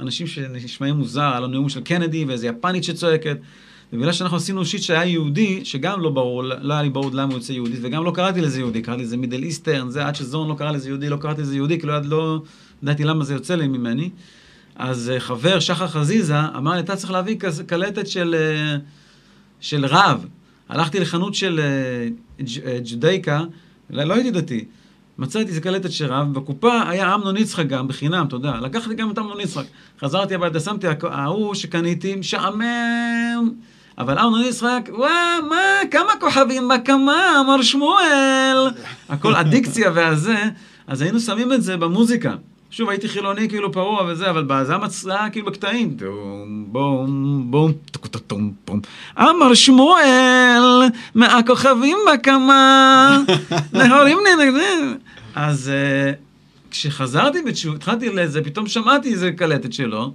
[0.00, 3.36] אנשים שנשמעים מוזר, היה לו נאום של קנדי ואיזה יפנית שצועקת.
[3.92, 7.34] ובגלל שאנחנו עשינו shit שהיה יהודי, שגם לא ברור, לא היה לי ברור למה הוא
[7.34, 10.54] יוצא יהודי, וגם לא קראתי לזה יהודי, קראתי לזה Middle Eastern, זה עד שזורן לא
[10.54, 12.42] קרא לזה יהודי, לא קראתי לזה יהודי, כי לא, יד- לא
[12.82, 14.10] ידעתי למה זה יוצא לי ממני.
[14.76, 17.36] אז אה, חבר, שחר חזיזה, אמר לי, אתה צריך להביא
[17.66, 18.76] קלטת של, אה,
[19.60, 20.26] של רב.
[20.68, 22.08] הלכתי לחנות של אה,
[22.44, 23.44] ג'- ג'ודייקה,
[23.90, 24.64] לא לא הייתי דתי.
[25.18, 28.52] מצאתי איזה קלטת של רב, בקופה היה אמנון יצחק גם, בחינם, יודע.
[28.60, 29.64] לקחתי גם את אמנון יצחק.
[30.00, 33.50] חזרתי הביתה, שמתי, ההוא שקניתי, משעמם.
[33.98, 35.08] אבל אמנון יצחק, וואו,
[35.48, 35.56] מה,
[35.90, 38.70] כמה כוכבים בקמה, אמר שמואל.
[39.08, 40.36] הכל אדיקציה והזה.
[40.86, 42.34] אז היינו שמים את זה במוזיקה.
[42.70, 45.96] שוב, הייתי חילוני כאילו פרוע וזה, אבל בזה המצאה כאילו בקטעים.
[45.98, 48.80] טום, בום, בום, טקו, טום, בום.
[49.18, 50.82] אמר שמואל,
[51.14, 53.18] מהכוכבים בקמה,
[53.72, 54.98] נהורים נהנים.
[55.34, 56.12] אז אה,
[56.70, 60.12] כשחזרתי בתשוב, התחלתי לזה, פתאום שמעתי איזה קלטת שלו,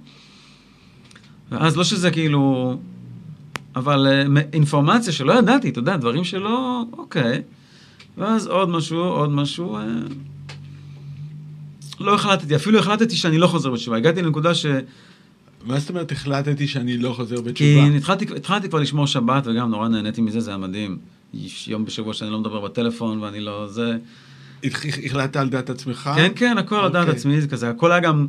[1.50, 2.76] ואז לא שזה כאילו...
[3.76, 6.82] אבל אה, אינפורמציה שלא ידעתי, אתה יודע, דברים שלא...
[6.92, 7.42] אוקיי.
[8.18, 9.78] ואז עוד משהו, עוד משהו...
[12.00, 13.96] לא החלטתי, אפילו החלטתי שאני לא חוזר בתשובה.
[13.96, 14.66] הגעתי לנקודה ש...
[15.64, 17.96] מה זאת אומרת החלטתי שאני לא חוזר כי בתשובה?
[17.96, 20.98] התחלתי, התחלתי כבר לשמור שבת, וגם נורא נהניתי מזה, זה היה מדהים.
[21.66, 23.66] יום בשבוע שאני לא מדבר בטלפון, ואני לא...
[23.68, 23.96] זה...
[25.06, 26.10] החלטת על דעת עצמך?
[26.16, 27.14] כן, כן, הכל על דעת אוקיי.
[27.14, 28.26] עצמי, זה כזה, הכל היה גם,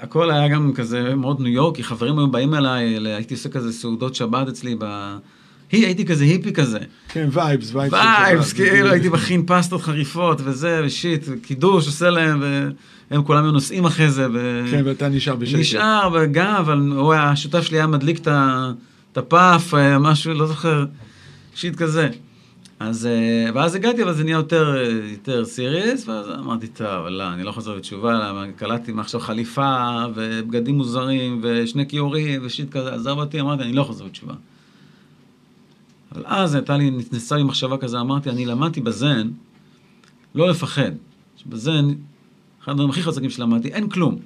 [0.00, 4.14] הכל היה גם כזה מאוד ניו יורקי, חברים היו באים אליי, הייתי עושה כזה סעודות
[4.14, 5.16] שבת אצלי ב...
[5.76, 6.78] הייתי כזה היפי כזה.
[7.08, 7.98] כן, vibes, vibes.
[7.98, 8.52] vibes.
[8.52, 12.42] כאילו הייתי מכין פסטות חריפות וזה, ו shit, קידוש עושה להם,
[13.10, 14.64] והם כולם היו נוסעים אחרי זה, ו...
[14.70, 15.58] כן, ואתה נשאר בשקט.
[15.58, 18.18] נשאר, וגם, אבל הוא היה, השותף שלי היה מדליק
[19.12, 20.84] את הפאף, אה, משהו, לא זוכר,
[21.54, 22.08] shit כזה.
[22.80, 27.32] אז, אה, ואז הגעתי, אבל זה נהיה יותר, אה, יותר serious, ואז אמרתי, טוב, לא,
[27.32, 32.94] אני לא חוזר בתשובה, למה קלטתי מעכשיו חליפה, ובגדים מוזרים, ושני כיורים, ו shit כזה,
[32.94, 34.34] עזב אותי, אמרתי, אני לא חוזר בתשובה.
[36.14, 39.30] אבל אז הייתה לי, נכנסה לי מחשבה כזה, אמרתי, אני למדתי בזן,
[40.34, 40.92] לא לפחד.
[41.36, 41.88] שבזן,
[42.62, 44.16] אחד הדברים הכי חזקים שלמדתי, אין כלום.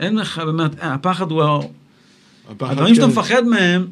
[0.00, 1.42] אין לך, באמת, אה, הפחד הוא...
[2.50, 3.12] הפחד הדברים שאתה כן.
[3.12, 3.86] מפחד מהם,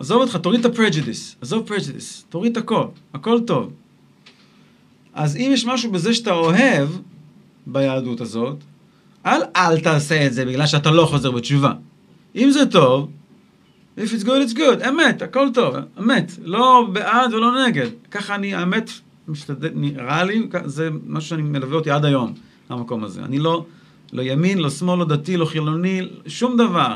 [0.00, 3.72] עזוב אותך, תוריד את ה prejudice, עזוב prejudice, תוריד את הכל, הכל טוב.
[5.14, 6.88] אז אם יש משהו בזה שאתה אוהב,
[7.66, 8.56] ביהדות הזאת,
[9.26, 11.72] אל, אל תעשה את זה בגלל שאתה לא חוזר בתשובה.
[12.36, 13.10] אם זה טוב,
[13.98, 17.88] if it's good, it's good, אמת, הכל טוב, אמת, לא בעד ולא נגד.
[18.10, 18.90] ככה אני, האמת,
[19.28, 22.32] משתדל, נראה לי, זה משהו שאני מלווה אותי עד היום,
[22.68, 23.22] המקום הזה.
[23.22, 23.64] אני לא,
[24.12, 26.94] לא ימין, לא שמאל, לא דתי, לא חילוני, שום דבר.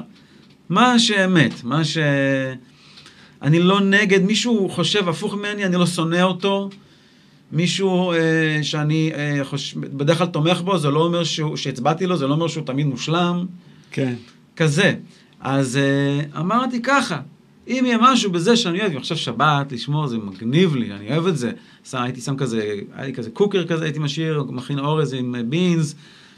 [0.68, 1.98] מה שאמת, מה ש...
[3.42, 6.70] אני לא נגד, מישהו חושב הפוך ממני, אני לא שונא אותו.
[7.52, 9.74] מישהו אה, שאני אה, חוש...
[9.74, 12.86] בדרך כלל תומך בו, זה לא אומר שהוא, שהצבעתי לו, זה לא אומר שהוא תמיד
[12.86, 13.46] מושלם.
[13.90, 14.14] כן.
[14.56, 14.94] כזה.
[15.40, 17.20] אז אה, אמרתי ככה,
[17.68, 21.36] אם יהיה משהו בזה שאני אוהב, עכשיו שבת, לשמור, זה מגניב לי, אני אוהב את
[21.36, 21.52] זה.
[21.84, 25.42] שם, הייתי שם כזה, היה לי כזה קוקר כזה, הייתי משאיר, מכין אורז עם אה,
[25.42, 25.94] בינס,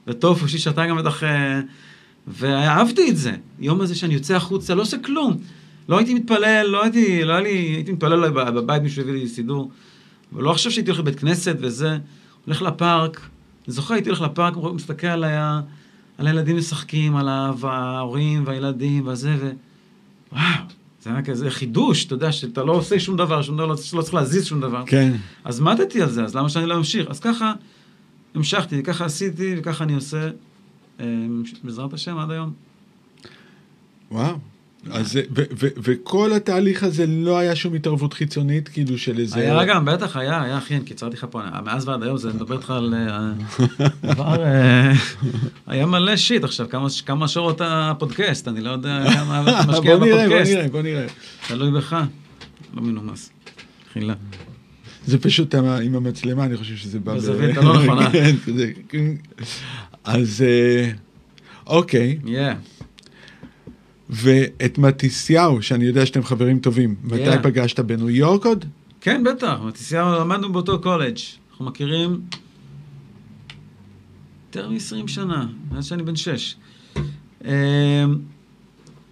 [0.06, 1.24] וטופו שאתה גם בטח...
[1.24, 1.60] אה,
[2.28, 3.32] ואהבתי את זה.
[3.58, 5.36] יום הזה שאני יוצא החוצה, לא עושה כלום.
[5.88, 9.70] לא הייתי מתפלל, לא הייתי, לא היה לי, הייתי מתפלל בבית, מישהו הביא לי סידור.
[10.32, 11.98] ולא חושב שהייתי הולך לבית כנסת וזה,
[12.46, 13.20] הולך לפארק,
[13.66, 15.60] אני זוכר, הייתי הולך לפארק, מסתכל על, ה...
[16.20, 17.28] על הילדים משחקים, על
[17.62, 19.50] ההורים והילדים וזה, ו...
[20.32, 20.42] וואו,
[21.02, 24.02] זה היה כזה חידוש, אתה יודע, שאתה לא עושה שום דבר, שום דבר, לא, לא
[24.02, 24.82] צריך להזיז שום דבר.
[24.86, 25.12] כן.
[25.44, 27.06] אז מתתי על זה, אז למה שאני לא אמשיך?
[27.10, 27.52] אז ככה
[28.34, 30.30] המשכתי, ככה עשיתי, וככה אני עושה,
[31.00, 31.06] אה,
[31.64, 32.52] בעזרת השם, עד היום.
[34.10, 34.38] וואו.
[34.90, 39.40] אז זה- ו- ו- וכל התהליך הזה לא היה שום התערבות חיצונית, כאילו של איזה...
[39.40, 42.56] היה גם, בטח, היה, היה, אחי, אני קיצרתי לך פה, מאז ועד היום, זה מדבר
[42.56, 42.94] איתך על...
[42.94, 43.32] אה,
[44.02, 44.92] דבר, אה,
[45.66, 50.06] היה מלא שיט עכשיו, כמה- כמה שעות הפודקאסט, אני לא יודע כמה אתה משקיע בוא
[50.06, 50.52] נראה, בוא בפודקאסט.
[50.52, 51.06] נראה, בוא נראה.
[51.48, 51.96] תלוי בך.
[52.74, 53.30] לא מנומס.
[53.92, 54.14] חילה.
[55.06, 57.14] זה פשוט עם המצלמה, אני חושב שזה בא...
[57.14, 58.10] בזווית הלא נכונה.
[58.12, 58.36] כן,
[58.88, 59.12] כן.
[60.04, 60.90] אז אה,
[61.66, 62.54] אוקיי, כן.
[64.10, 67.42] ואת מתיסיהו, שאני יודע שאתם חברים טובים, מתי Yeah.
[67.42, 67.80] פגשת?
[67.80, 68.64] בניו יורק עוד?
[69.00, 71.18] כן, בטח, מתיסיהו, למדנו באותו קולג'.
[71.50, 72.20] אנחנו מכירים
[74.48, 76.56] יותר מ-20 שנה, מאז שאני בן 6.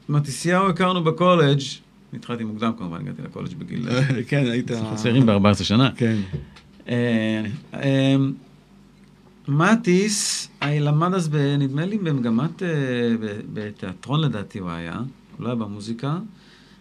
[0.09, 1.61] מתיסיהו הכרנו בקולג',
[2.14, 3.88] התחלתי מוקדם כמובן, הגעתי לקולג' בגיל...
[4.28, 4.70] כן, היית...
[4.70, 5.90] אנחנו צעירים ב-14 שנה.
[5.96, 6.16] כן.
[9.49, 12.68] מטיס, למד אז, נדמה לי, במגמת, אה,
[13.53, 15.05] בתיאטרון לדעתי הוא היה, הוא
[15.38, 16.18] לא היה במוזיקה,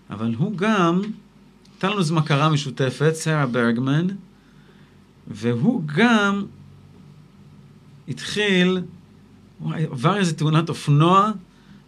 [0.10, 1.02] אבל הוא גם,
[1.74, 4.08] הייתה לנו איזו מכרה משותפת, סרה ברגמן,
[5.28, 6.46] והוא גם
[8.08, 8.82] התחיל,
[9.60, 11.32] הוא עבר איזו תאונת אופנוע,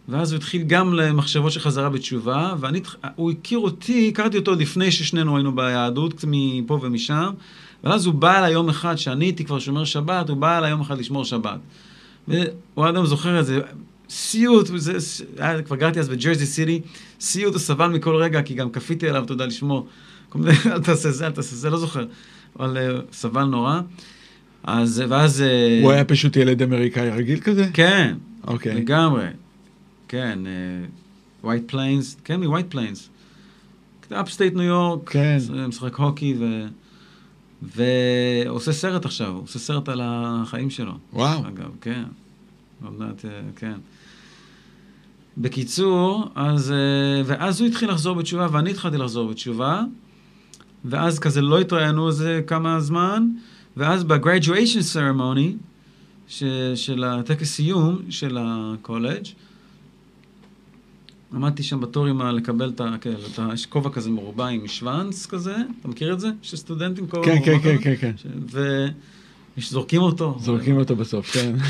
[0.08, 4.54] ואז הוא התחיל גם למחשבות של חזרה בתשובה, ואני, התח- הוא הכיר אותי, הכרתי אותו
[4.54, 7.30] לפני ששנינו היינו ביהדות, מפה ומשם,
[7.84, 10.80] ואז הוא בא אליי יום אחד, שאני הייתי כבר שומר שבת, הוא בא אליי יום
[10.80, 11.58] אחד לשמור שבת.
[12.28, 13.60] והוא עד היום זוכר את זה,
[14.10, 14.92] סיוט, וזה,
[15.38, 16.80] היה, כבר גרתי אז בג'רזי סיטי,
[17.20, 19.24] סיוט הוא סבל מכל רגע, כי גם כפיתי עליו,
[20.28, 22.06] כל מיני, אל תעשה זה, אל תעשה זה, לא זוכר,
[22.58, 23.80] אבל אה, סבל נורא.
[24.64, 25.42] אז, ואז...
[25.42, 27.68] אה, הוא היה פשוט ילד אמריקאי רגיל כזה?
[27.72, 28.14] כן,
[28.46, 28.74] אוקיי.
[28.74, 29.26] לגמרי.
[30.08, 30.38] כן,
[31.44, 33.08] ווייט פליינס, כן, מווייט פליינס.
[34.12, 35.38] upstate ניו יורק, כן.
[35.68, 36.66] משחק הוקי, ו...
[37.62, 40.92] ועושה סרט עכשיו, הוא עושה סרט על החיים שלו.
[41.12, 41.48] וואו.
[41.48, 42.04] אגב, כן.
[42.84, 43.74] עוד מעט, אה, כן.
[45.38, 49.82] בקיצור, אז, אה, ואז הוא התחיל לחזור בתשובה, ואני התחלתי לחזור בתשובה,
[50.84, 53.28] ואז כזה לא התראינו איזה כמה זמן,
[53.76, 55.56] ואז ב-graduation ceremony,
[56.28, 56.44] ש,
[56.74, 59.24] של הטקס סיום של הקולג',
[61.34, 62.32] עמדתי שם בתור עם ה...
[62.32, 62.94] לקבל את ה...
[63.00, 63.48] כן, את ה...
[63.52, 66.28] יש כובע כזה מרובע עם שוונץ כזה, אתה מכיר את זה?
[66.42, 67.76] של סטודנטים כובע כן, כן, כן?
[67.82, 68.12] כן, כן.
[68.16, 68.26] ש...
[69.58, 70.38] וזורקים אותו.
[70.40, 71.54] זורקים אותו בסוף, כן.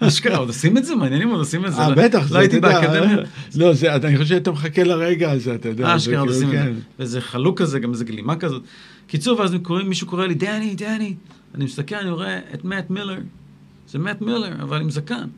[0.00, 0.94] אשכרה, עוד עושים את זה?
[0.94, 1.80] מעניין אם עוד עושים את זה.
[1.80, 3.16] אה, לא- בטח, לא הייתי באקדמיה.
[3.54, 5.86] לא, זה, אני חושב שאתה מחכה לרגע הזה, אתה יודע.
[5.86, 6.74] אה, אשכרה עוד כאילו, עושים את כן.
[6.74, 6.80] זה.
[6.98, 8.62] וזה חלוק כזה, גם איזה גלימה כזאת.
[9.06, 9.54] קיצור, ואז
[9.86, 11.14] מישהו קורא לי, דני, דני.
[11.54, 13.18] אני מסתכל, אני רואה את מאט מילר.
[13.88, 15.28] זה מאט מילר, אבל עם זקן.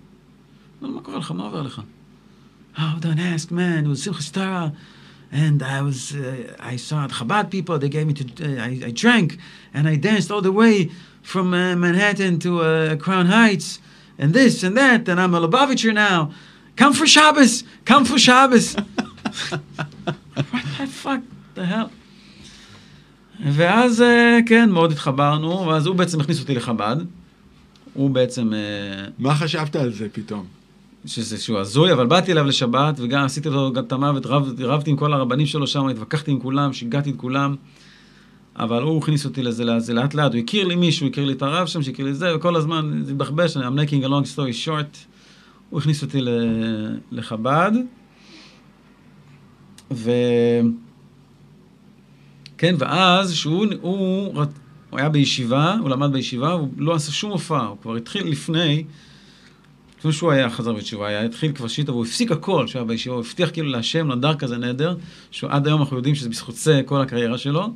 [0.80, 1.30] מה קורה לך?
[1.30, 1.80] מה עובר לך?
[2.77, 4.75] Oh, don't ask, man, it was Simcha Stara.
[5.32, 8.91] And I was, uh, I saw Chabad people, they gave me to, uh, I, I
[8.91, 9.38] drank,
[9.73, 13.79] and I danced all the way from uh, Manhattan to uh, Crown Heights,
[14.17, 16.32] and this and that, and I'm a Lubavitcher now.
[16.75, 17.63] Come for Shabbos!
[17.86, 18.75] Come for Shabbos!
[18.75, 19.61] what
[20.77, 21.21] the fuck
[21.55, 21.91] the hell?
[23.43, 26.95] ואז, אה, כן, מאוד התחברנו, ואז הוא בעצם הכניס אותי לחב"ד.
[27.93, 28.53] הוא בעצם...
[28.53, 30.45] אה, מה חשבת על זה פתאום?
[31.07, 34.90] שזה שהוא הזוי, אבל באתי אליו לשבת, וגם עשיתי לו גם את המוות, רב, רבתי
[34.90, 37.57] עם כל הרבנים שלו שם, התווכחתי עם כולם, שיגעתי את כולם.
[38.57, 41.42] אבל הוא הכניס אותי לזה, לזה לאט לאט, הוא הכיר לי מישהו, הכיר לי את
[41.42, 44.96] הרב שם, שהכיר לי זה, וכל הזמן זה התבחבש, I'm making a long story short.
[45.70, 46.18] הוא הכניס אותי
[47.12, 47.72] לחב"ד,
[49.90, 50.11] ו...
[52.59, 54.34] כן, ואז שהוא, הוא,
[54.90, 58.84] הוא היה בישיבה, הוא למד בישיבה, הוא לא עשה שום הופעה, הוא כבר התחיל לפני,
[60.09, 63.14] לפני שהוא היה חזר בתשובה, היה התחיל כבר שיטה, והוא הפסיק הכל כשהוא היה בישיבה,
[63.14, 64.96] הוא הבטיח כאילו להשם נדר כזה נדר,
[65.30, 67.72] שעד היום אנחנו יודעים שזה בזכות זה כל הקריירה שלו,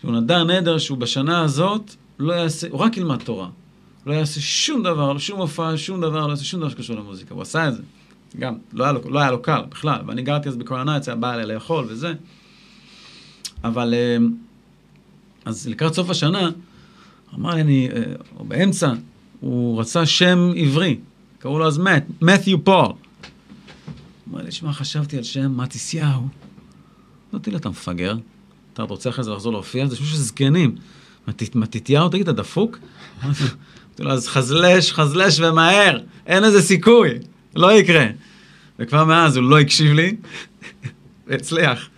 [0.00, 3.48] שהוא נדר נדר שהוא בשנה הזאת לא יעשה, הוא רק ילמד תורה.
[4.06, 7.34] לא יעשה שום דבר, שום הופעה, שום דבר, לא יעשה שום דבר שקשור למוזיקה.
[7.34, 7.82] הוא עשה את זה.
[8.38, 10.00] גם, לא היה לו, לא היה לו קל בכלל.
[10.06, 12.12] ואני גרתי אז בקורנאץ, היה בא אליי לאכול וזה.
[13.64, 14.16] אבל, אה,
[15.44, 16.50] אז לקראת סוף השנה,
[17.34, 18.02] אמר לי, אני, אה,
[18.38, 18.92] או באמצע,
[19.40, 20.96] הוא רצה שם עברי.
[21.42, 22.92] קראו לו אז מת, מת'יו פול.
[24.30, 26.28] אמר לי, שמע, חשבתי על שם מתיסיהו.
[27.32, 28.16] אמרתי לו, אתה מפגר?
[28.72, 29.86] אתה רוצה אחרי זה לחזור להופיע?
[29.86, 30.76] זה שוב זקנים.
[31.54, 32.78] מתתיהו, תגיד, אתה דפוק?
[33.24, 33.42] אמרתי
[33.98, 37.10] לו, אז חזלש, חזלש ומהר, אין איזה סיכוי,
[37.56, 38.06] לא יקרה.
[38.78, 40.16] וכבר מאז הוא לא הקשיב לי,
[41.26, 41.88] והצליח.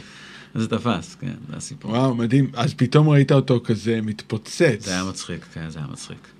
[0.55, 1.91] זה תפס, כן, זה הסיפור.
[1.91, 2.51] וואו, מדהים.
[2.53, 4.85] אז פתאום ראית אותו כזה מתפוצץ.
[4.85, 6.34] זה היה מצחיק, כן, זה היה מצחיק.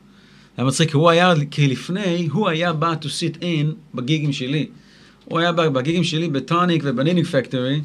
[0.57, 4.67] היה מצחיק, הוא היה, כי לפני, הוא היה בא to sit in בגיגים שלי.
[5.25, 7.81] הוא היה בא בגיגים שלי ב Tonic וב Knitting Factory,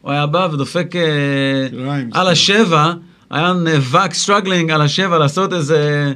[0.00, 1.66] הוא היה בא ודופק אה,
[2.12, 2.92] על השבע,
[3.30, 6.12] היה נאבק, struggling על השבע לעשות איזה...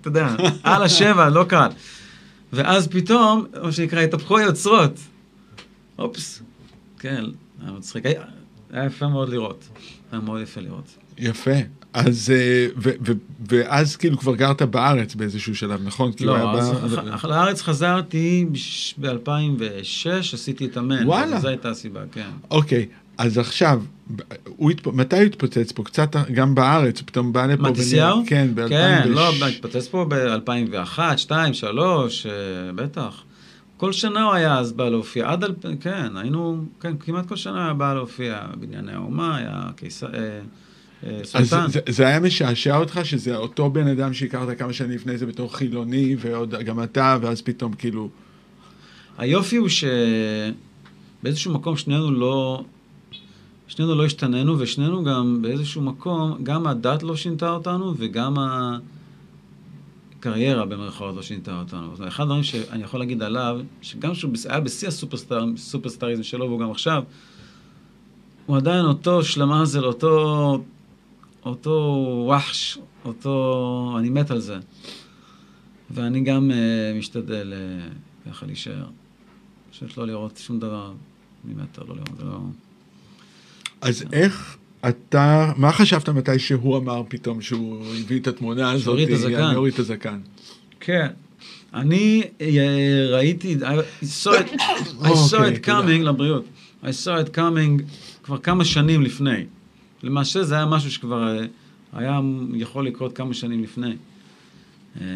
[0.00, 0.28] אתה יודע,
[0.62, 1.68] על השבע, לא קל.
[2.52, 4.98] ואז פתאום, מה שנקרא, התהפכו היוצרות.
[5.98, 6.42] אופס.
[6.98, 7.24] כן,
[7.62, 8.06] היה מצחיק.
[8.72, 9.68] היה יפה מאוד לראות.
[10.12, 10.96] היה מאוד יפה לראות.
[11.18, 11.50] יפה.
[11.92, 12.32] אז,
[12.76, 13.12] ו, ו,
[13.48, 16.12] ואז כאילו כבר גרת בארץ באיזשהו שלב, נכון?
[16.20, 17.28] לא, אז בא...
[17.28, 18.46] לארץ חזרתי
[19.00, 21.06] ב-2006, עשיתי את המן.
[21.06, 21.40] וואלה.
[21.40, 22.28] זו הייתה הסיבה, כן.
[22.50, 22.86] אוקיי,
[23.18, 23.82] אז עכשיו,
[24.44, 24.86] הוא התפ...
[24.86, 25.84] מתי הוא התפוצץ פה?
[25.84, 27.62] קצת גם בארץ, הוא פתאום בא לפה.
[27.62, 28.22] מתיסיהו?
[28.26, 28.68] כן, ב-2006.
[28.68, 32.26] כן, לא, התפוצץ פה ב-2001, 2002, 2003,
[32.74, 33.22] בטח.
[33.82, 35.54] כל שנה הוא היה אז בא להופיע, עד, אל...
[35.80, 40.40] כן, היינו, כן, כמעט כל שנה היה בא להופיע, בבנייני האומה, היה קיסר, אה,
[41.06, 41.56] אה, סולטן.
[41.56, 45.26] אז זה, זה היה משעשע אותך שזה אותו בן אדם שהכרת כמה שנים לפני זה
[45.26, 48.08] בתור חילוני, ועוד גם אתה, ואז פתאום כאילו...
[49.18, 49.68] היופי הוא
[51.22, 52.64] שבאיזשהו מקום שנינו לא,
[53.68, 58.34] שנינו לא השתננו, ושנינו גם באיזשהו מקום, גם הדת לא שינתה אותנו, וגם
[60.22, 61.96] הקריירה במרכאות לא שינתה אותנו.
[61.96, 66.70] זאת אחד הדברים שאני יכול להגיד עליו, שגם שהוא היה בשיא הסופרסטאריזם שלו, והוא גם
[66.70, 67.02] עכשיו,
[68.46, 70.64] הוא עדיין אותו שלמזל, אותו,
[71.44, 73.96] אותו וחש, אותו...
[73.98, 74.58] אני מת על זה.
[75.90, 78.86] ואני גם uh, משתדל uh, ככה להישאר.
[79.70, 80.92] פשוט לא לראות שום דבר
[81.44, 82.38] ממטר, לא לראות, לא...
[83.80, 84.56] אז איך
[84.88, 88.84] אתה, מה חשבת מתי שהוא אמר פתאום שהוא הביא את התמונה הזאת?
[88.84, 89.54] שהוריד את הזקן.
[89.54, 90.18] הוריד את הזקן.
[90.80, 91.06] כן.
[91.74, 94.60] אני אה, ראיתי, I saw it,
[95.00, 96.44] I saw אוקיי, it coming, לבריאות.
[96.82, 97.82] I saw it coming
[98.22, 99.44] כבר כמה שנים לפני.
[100.02, 101.44] למעשה זה היה משהו שכבר אה,
[101.92, 102.20] היה
[102.54, 103.96] יכול לקרות כמה שנים לפני.
[105.00, 105.06] אה,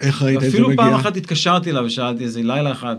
[0.00, 0.60] איך ראית את זה מגיע?
[0.60, 2.96] אפילו פעם אחת התקשרתי אליו ושאלתי איזה לילה אחד,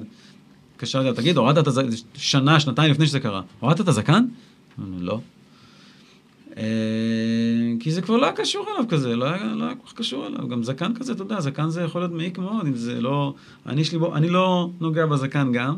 [0.76, 4.26] התקשרתי אליו, תגיד, הורדת את הזקן, שנה, שנתיים לפני שזה קרה, הורדת את הזקן?
[5.00, 5.20] לא.
[7.80, 10.28] כי זה כבר לא היה קשור אליו כזה, לא היה, לא היה כל כך קשור
[10.28, 10.48] אליו.
[10.48, 13.34] גם זקן כזה, אתה יודע, זקן זה יכול להיות מעיק מאוד, אם זה לא...
[13.66, 15.76] אני, שלי, בו, אני לא נוגע בזקן גם.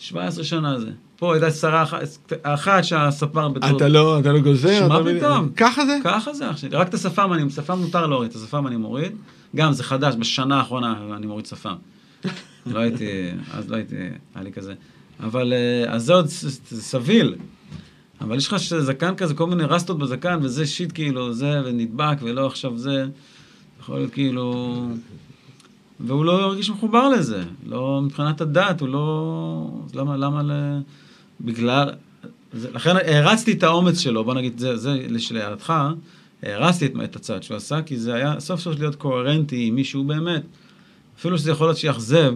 [0.00, 0.90] 17 שנה זה.
[1.16, 1.84] פה הייתה שרה
[2.42, 3.76] אחת שהספר בתור...
[3.76, 4.88] אתה לא, אתה לא גוזר?
[4.88, 5.48] מה פתאום?
[5.56, 5.98] ככה זה?
[6.04, 6.76] ככה זה, אח שלי.
[6.76, 9.12] רק את השפם, אני, שפם מותר להוריד, את השפם אני מוריד.
[9.56, 11.74] גם זה חדש, בשנה האחרונה אני מוריד שפם.
[12.66, 13.06] לא הייתי,
[13.52, 13.96] אז לא הייתי,
[14.34, 14.74] היה לי כזה.
[15.20, 15.52] אבל,
[15.88, 17.34] אז זה עוד סביל.
[18.20, 22.46] אבל יש לך זקן כזה, כל מיני רסטות בזקן, וזה שיט כאילו, זה, ונדבק, ולא
[22.46, 23.06] עכשיו זה.
[23.80, 24.86] יכול להיות כאילו...
[26.00, 27.42] והוא לא הרגיש מחובר לזה.
[27.66, 29.70] לא, מבחינת הדת, הוא לא...
[29.84, 30.80] אז למה, למה ל...
[31.40, 31.90] בגלל,
[32.52, 35.72] זה, לכן הערצתי את האומץ שלו, בוא נגיד, זה, זה לשלידתך,
[36.42, 40.04] הערצתי את, את הצעד שהוא עשה, כי זה היה סוף סוף להיות קוהרנטי עם מישהו
[40.04, 40.42] באמת,
[41.18, 42.34] אפילו שזה יכול להיות שיאכזב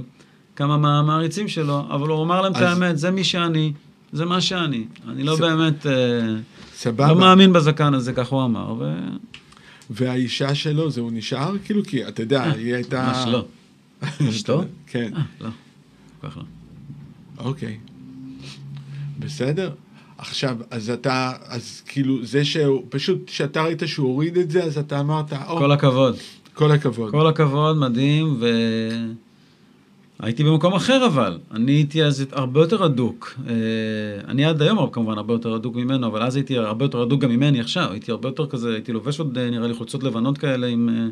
[0.56, 3.72] כמה מהמעריצים שלו, אבל הוא אמר להם את האמת, זה מי שאני,
[4.14, 4.84] זה מה שאני.
[5.08, 5.92] אני לא ס- באמת, אה,
[6.74, 7.08] סבבה.
[7.08, 8.94] לא מאמין בזקן הזה, כך הוא אמר, ו...
[9.90, 11.54] והאישה שלו, זה הוא נשאר?
[11.64, 13.06] כאילו, כי אתה יודע, היא הייתה...
[13.06, 13.44] ממש לא.
[14.30, 14.64] אשתו?
[14.92, 15.48] כן, אה, לא.
[16.20, 16.42] כל כך לא.
[17.38, 17.78] אוקיי.
[19.18, 19.70] בסדר.
[20.18, 24.78] עכשיו, אז אתה, אז כאילו, זה שהוא, פשוט, כשאתה ראית שהוא הוריד את זה, אז
[24.78, 26.16] אתה אמרת, או, כל הכבוד.
[26.54, 27.10] כל הכבוד.
[27.10, 28.46] כל הכבוד, מדהים, ו...
[30.18, 33.34] הייתי במקום אחר אבל, אני הייתי אז הרבה יותר הדוק.
[33.46, 33.54] אה,
[34.28, 37.30] אני עד היום כמובן הרבה יותר הדוק ממנו, אבל אז הייתי הרבה יותר הדוק גם
[37.30, 37.92] ממני עכשיו.
[37.92, 40.88] הייתי הרבה יותר כזה, הייתי לובש עוד אה, נראה לי חולצות לבנות כאלה עם...
[40.88, 41.08] אה,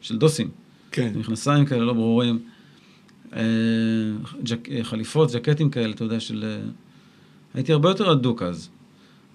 [0.00, 0.48] של דוסים,
[0.90, 2.38] כן, מכנסיים כאלה לא ברורים.
[4.42, 6.44] ג'ק, חליפות, ג'קטים כאלה, אתה יודע, של...
[7.54, 8.68] הייתי הרבה יותר הדוק אז.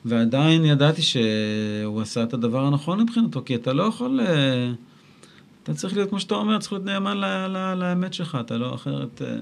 [0.06, 4.20] ועדיין ידעתי שהוא עשה את הדבר הנכון מבחינתו, כי אתה לא יכול...
[4.20, 4.72] אה,
[5.70, 8.76] אתה צריך להיות, כמו שאתה אומר, צריך להיות נאמן ל- ל- לאמת שלך, אתה לא
[8.76, 9.22] אחרת...
[9.22, 9.36] אה,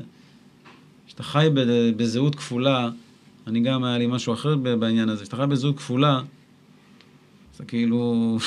[1.07, 2.89] כשאתה חי ב- בזהות כפולה,
[3.47, 6.21] אני גם היה לי משהו אחר בעניין הזה, כשאתה חי בזהות כפולה,
[7.57, 8.37] זה כאילו...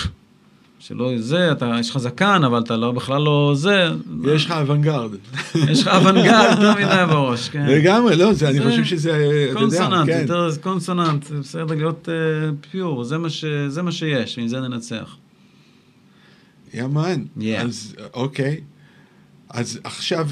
[0.80, 3.88] שלא זה, אתה, יש לך זקן, אבל אתה לא, בכלל לא זה.
[4.34, 5.10] יש לך אוונגרד.
[5.54, 7.66] יש לך אוונגרד יותר מדי בראש, כן.
[7.66, 10.18] לגמרי, לא, זה, אני חושב שזה, יודע, קונסוננט, כן.
[10.22, 12.08] יותר קונסוננט, בסדר להיות
[12.70, 15.16] פיור, ש- זה מה שיש, עם זה ננצח.
[16.74, 17.24] יאמן.
[17.38, 17.42] Yeah.
[17.58, 18.60] אז אוקיי.
[19.50, 20.28] אז עכשיו,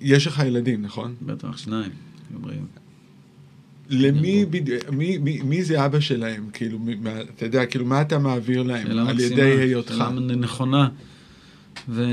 [0.00, 1.14] יש לך ילדים, נכון?
[1.22, 1.90] בטח, שניים.
[3.88, 6.48] למי בדיוק, מי, מי, מי זה אבא שלהם?
[6.52, 9.94] כאילו, מה, אתה יודע, כאילו, מה אתה מעביר להם על מקסימה, ידי היותך?
[9.94, 10.88] שאלה נכונה
[11.88, 12.04] ו-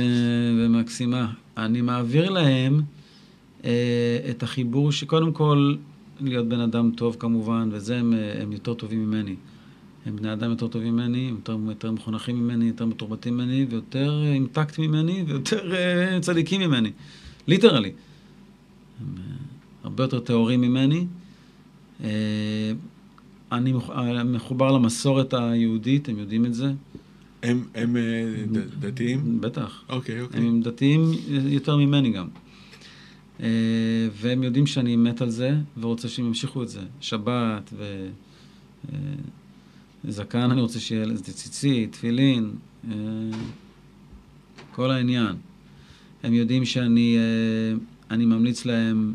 [0.59, 1.31] ומקסימה.
[1.57, 2.81] אני מעביר להם
[3.65, 5.75] אה, את החיבור שקודם כל
[6.21, 9.35] להיות בן אדם טוב כמובן, וזה הם, הם יותר טובים ממני.
[10.05, 14.33] הם בני אדם יותר טובים ממני, יותר, יותר מחונכים ממני, יותר מתורבתים ממני, ויותר אה,
[14.33, 16.91] עם טקט ממני, ויותר אה, צדיקים ממני.
[17.47, 17.91] literally.
[19.01, 19.21] הם אה,
[19.83, 21.05] הרבה יותר טהורים ממני.
[22.03, 22.09] אה,
[23.51, 26.73] אני מח- אה, מחובר למסורת היהודית, הם יודעים את זה.
[27.43, 28.01] הם, הם אה,
[28.51, 29.41] ד- דתיים?
[29.41, 29.83] בטח.
[29.89, 30.39] אוקיי, אוקיי.
[30.41, 32.27] הם דתיים יותר ממני גם.
[33.39, 33.47] אה,
[34.13, 36.81] והם יודעים שאני מת על זה, ורוצה שהם ימשיכו את זה.
[37.01, 38.07] שבת ו...
[40.07, 42.51] זקן, אני רוצה שיהיה לזה ציצית, תפילין,
[42.91, 42.95] אה,
[44.71, 45.35] כל העניין.
[46.23, 47.77] הם יודעים שאני אה,
[48.11, 49.13] אני ממליץ להם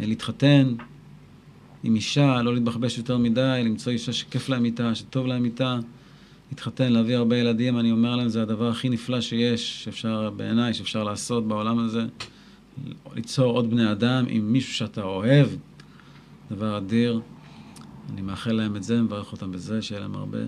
[0.00, 0.74] אה, להתחתן
[1.84, 5.78] עם אישה, לא להתבחבש יותר מדי, למצוא אישה שכיף להם איתה, שטוב להם איתה.
[6.50, 11.04] להתחתן, להביא הרבה ילדים, אני אומר להם, זה הדבר הכי נפלא שיש, שאפשר, בעיניי, שאפשר
[11.04, 12.06] לעשות בעולם הזה.
[13.14, 15.46] ליצור עוד בני אדם עם מישהו שאתה אוהב,
[16.50, 17.20] דבר אדיר.
[18.12, 20.38] אני מאחל להם את זה, מברך אותם בזה, שיהיה להם הרבה.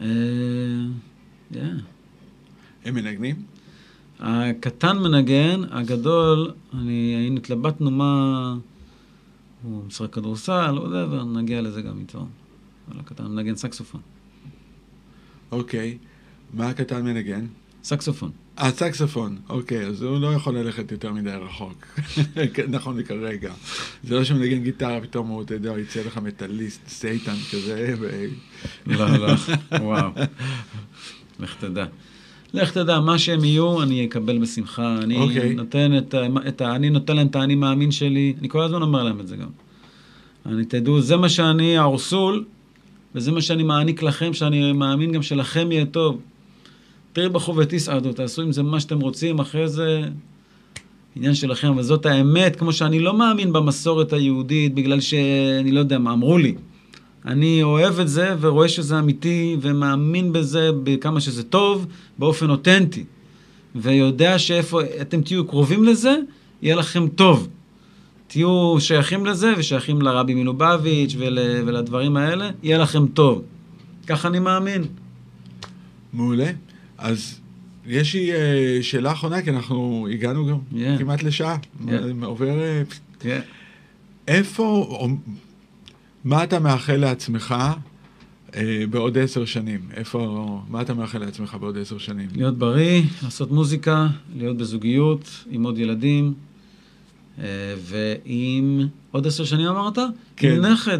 [0.00, 0.06] אה,
[1.52, 1.56] yeah.
[2.84, 3.42] הם מנגנים?
[4.20, 8.54] הקטן מנגן, הגדול, אני, היינו התלבטנו מה...
[9.62, 12.26] הוא משחק כדורסל, whatever, נגיע לזה גם איתו.
[12.88, 14.00] אבל הקטן מנגן סקסופון.
[15.52, 15.98] אוקיי.
[16.54, 17.46] מה הקטן מנגן?
[17.84, 18.30] סקסופון.
[18.62, 19.36] סקסופון.
[19.48, 21.86] אוקיי, אז הוא לא יכול ללכת יותר מדי רחוק.
[22.54, 23.52] כן, נכון לכרגע.
[24.04, 28.24] זה לא שמנגן גיטרה, פתאום הוא, אתה יודע, יצא לך מטאליסט, סייטן כזה, ו...
[28.86, 29.32] לא, לא,
[29.80, 30.10] וואו.
[31.40, 31.86] לך תדע.
[32.54, 34.98] לך תדע, מה שהם יהיו, אני אקבל בשמחה.
[35.02, 35.54] אני אוקיי.
[35.54, 36.14] נותן את,
[36.48, 36.76] את ה...
[36.76, 39.48] אני נותן להם את האני מאמין שלי, אני כל הזמן אומר להם את זה גם.
[40.46, 42.44] אני, תדעו, זה מה שאני, האורסול,
[43.14, 46.20] וזה מה שאני מעניק לכם, שאני מאמין גם שלכם יהיה טוב.
[47.14, 50.02] תרבחו ותסעדו, תעשו עם זה מה שאתם רוצים, אחרי זה
[51.16, 55.98] עניין שלכם, אבל זאת האמת, כמו שאני לא מאמין במסורת היהודית, בגלל שאני לא יודע
[55.98, 56.54] מה, אמרו לי.
[57.24, 61.86] אני אוהב את זה ורואה שזה אמיתי ומאמין בזה בכמה שזה טוב,
[62.18, 63.04] באופן אותנטי.
[63.74, 66.16] ויודע שאיפה אתם תהיו קרובים לזה,
[66.62, 67.48] יהיה לכם טוב.
[68.26, 73.42] תהיו שייכים לזה ושייכים לרבי מלובביץ' ול, ולדברים האלה, יהיה לכם טוב.
[74.06, 74.84] ככה אני מאמין.
[76.12, 76.50] מעולה.
[76.98, 77.40] אז
[77.86, 80.98] יש לי אה, שאלה אחרונה, כי אנחנו הגענו גם Yeah.
[80.98, 81.56] כמעט לשעה.
[81.86, 81.90] Yeah.
[82.22, 82.60] עובר...
[82.60, 82.82] אה,
[83.20, 83.40] כן.
[84.28, 85.08] איפה, או,
[86.24, 87.54] מה אתה מאחל לעצמך
[88.54, 89.80] אה, בעוד עשר שנים?
[89.94, 92.28] איפה, מה אתה מאחל לעצמך בעוד עשר שנים?
[92.36, 96.34] להיות בריא, לעשות מוזיקה, להיות בזוגיות, עם עוד ילדים,
[97.38, 97.44] אה,
[97.78, 98.88] ועם...
[99.10, 99.98] עוד עשר שנים אמרת?
[100.36, 100.56] כן.
[100.56, 100.98] עם נכד.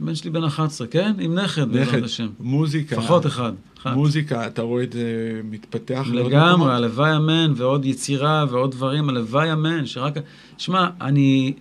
[0.00, 1.12] הבן שלי בן 11, כן?
[1.18, 2.28] עם נכד, בעזרת נכד, השם.
[2.40, 2.96] מוזיקה.
[2.96, 3.52] לפחות אחד.
[3.86, 6.06] מוזיקה, אתה רואה את זה מתפתח?
[6.12, 10.14] לגמרי, הלוואי אמן, ועוד יצירה ועוד דברים, הלוואי אמן, שרק...
[10.58, 11.52] שמע, אני...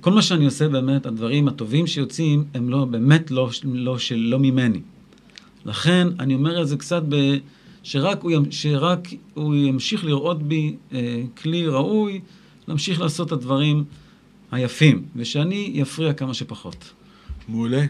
[0.00, 4.38] כל מה שאני עושה באמת, הדברים הטובים שיוצאים, הם לא, באמת לא, לא, של, לא
[4.38, 4.80] ממני.
[5.64, 7.16] לכן, אני אומר את זה קצת ב...
[7.82, 12.20] שרק הוא, שרק הוא ימשיך לראות בי אה, כלי ראוי,
[12.68, 13.84] להמשיך לעשות את הדברים
[14.50, 16.92] היפים, ושאני אפריע כמה שפחות.
[17.48, 17.84] מעולה.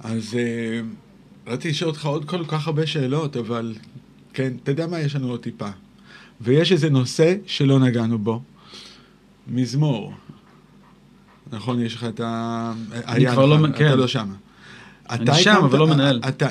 [0.00, 0.80] אז אה,
[1.48, 3.74] רציתי לשאול אותך עוד כל כך הרבה שאלות, אבל
[4.34, 5.00] כן, אתה יודע מה?
[5.00, 5.68] יש לנו עוד טיפה.
[6.40, 8.42] ויש איזה נושא שלא נגענו בו.
[9.48, 10.12] מזמור.
[11.52, 12.72] נכון, יש לך את ה...
[13.06, 13.98] אני היה כבר לא- אתה כן.
[13.98, 14.28] לא שם.
[15.10, 16.20] אני אתה שם, אבל לא מנהל.
[16.28, 16.46] אתה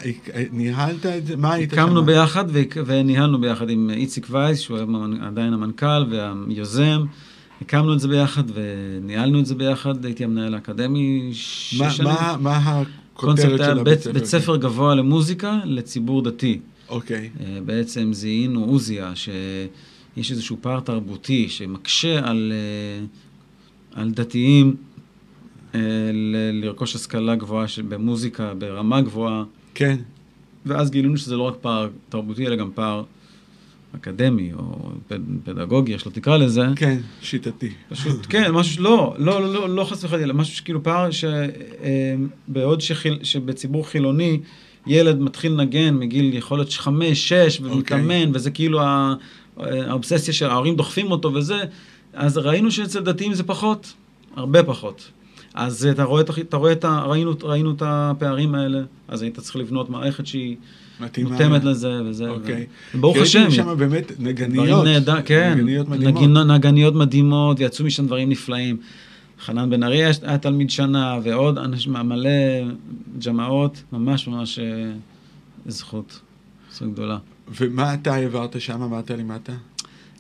[0.52, 1.36] ניהלת את זה?
[1.36, 1.80] מה היית שם?
[1.80, 2.46] הקמנו ביחד
[2.86, 4.80] וניהלנו ביחד עם איציק וייס, שהוא
[5.22, 7.06] עדיין המנכ"ל והיוזם.
[7.62, 12.10] הקמנו את זה ביחד וניהלנו את זה ביחד, הייתי המנהל האקדמי שש שנים.
[12.40, 12.84] מה-
[13.18, 14.14] מה קונספט הכותרת היה של בית, הבית ספר?
[14.14, 16.60] בית ספר גבוה למוזיקה לציבור דתי.
[16.90, 17.30] אוקיי.
[17.40, 23.06] אה, בעצם זיהינו עוזיה, שיש איזשהו פער תרבותי שמקשה על, אה,
[24.02, 24.76] על דתיים
[25.76, 25.80] אה,
[26.14, 29.44] ל- לרכוש השכלה גבוהה במוזיקה ברמה גבוהה,
[29.74, 29.98] כן.
[30.66, 33.04] ואז גילינו שזה לא רק פער תרבותי, אלא גם פער
[33.96, 34.62] אקדמי או
[35.08, 36.66] פד- פדגוגי, איך שלא תקרא לזה.
[36.76, 37.70] כן, שיטתי.
[37.90, 41.10] פשוט, כן, משהו שלא, לא, לא, לא, לא חס וחלילה, משהו שכאילו פער
[42.48, 44.40] שבעוד שחיל, שבציבור חילוני
[44.88, 49.14] ילד מתחיל לנגן מגיל יכול להיות חמש, שש, ומתאמן, וזה כאילו ה-
[49.58, 51.64] האובססיה שההורים דוחפים אותו וזה,
[52.14, 53.94] אז ראינו שאצל דתיים זה פחות,
[54.36, 55.12] הרבה פחות.
[55.58, 57.02] אז אתה רואה, אתה רואה את ה...
[57.06, 60.56] ראינו, ראינו את הפערים האלה, אז היית צריך לבנות מערכת שהיא
[61.00, 61.30] מתאימה.
[61.32, 62.30] מותאמת לזה וזה.
[62.30, 62.66] אוקיי.
[62.96, 63.40] ו- ברוך יש השם.
[63.42, 64.84] לנו שם באמת נגניות.
[64.86, 66.16] נהדר, כן, נגניות מדהימות.
[66.16, 68.78] נגינו- נגניות מדהימות, ויצאו משם דברים נפלאים.
[69.46, 72.30] חנן בן ארי היה- תלמיד שנה, ועוד אנשים, מלא
[73.26, 74.66] ג'מאות, ממש ממש אה,
[75.68, 76.20] זכות,
[76.72, 77.18] זכות גדולה.
[77.60, 78.90] ומה אתה העברת שם?
[78.90, 79.50] מה אתה לימדת?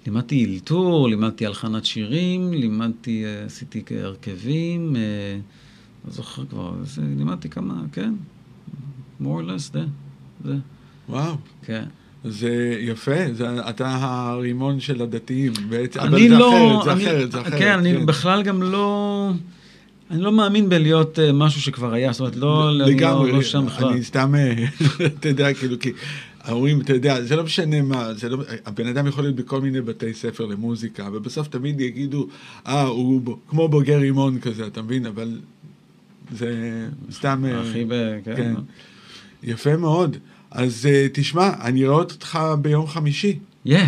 [0.07, 5.01] לימדתי אלתור, לימדתי הלחנת שירים, לימדתי, אה, עשיתי הרכבים, אה,
[6.05, 8.13] לא זוכר כבר, זה, לימדתי כמה, כן,
[9.21, 9.83] more or less, זה,
[10.45, 10.55] זה,
[11.09, 11.35] וואו.
[11.61, 11.83] כן.
[12.23, 17.03] זה יפה, זה, אתה הרימון של הדתיים בעצם, אבל אני זה לא, אחרת, זה אני,
[17.03, 17.59] אחרת, זה אחרת.
[17.59, 19.31] כן, אני בכלל גם לא,
[20.11, 23.43] אני לא מאמין בלהיות אה, משהו שכבר היה, זאת אומרת, לא, אני לגמרי, לא, לא
[23.43, 23.89] שם בכלל.
[23.89, 24.65] אני סתם, אה,
[25.19, 25.91] אתה יודע, כאילו, כי
[26.47, 29.81] ההורים, אתה יודע, זה לא משנה מה, זה לא, הבן אדם יכול להיות בכל מיני
[29.81, 32.27] בתי ספר למוזיקה, ובסוף תמיד יגידו,
[32.67, 35.05] אה, הוא ב- כמו בוגר רימון כזה, אתה מבין?
[35.05, 35.39] אבל
[36.31, 36.51] זה
[37.11, 37.45] סתם...
[37.47, 37.93] אה, הכי ב...
[38.25, 38.35] כן.
[38.35, 38.53] כן.
[39.43, 40.17] יפה מאוד.
[40.51, 43.39] אז אה, תשמע, אני רואה אותך ביום חמישי.
[43.65, 43.79] יא,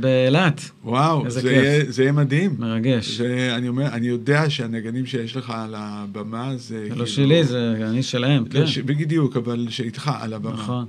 [0.00, 1.52] באילת, וואו, זה.
[1.52, 2.54] יהיה, זה יהיה מדהים.
[2.58, 3.16] מרגש.
[3.18, 6.58] זה, אני אומר, אני יודע שהנגנים שיש לך על הבמה זה...
[6.58, 8.66] זה לא כאילו- שלי, זה אני שלהם, לא כן.
[8.66, 10.52] ש- בדיוק, אבל שאיתך על הבמה.
[10.52, 10.86] נכון,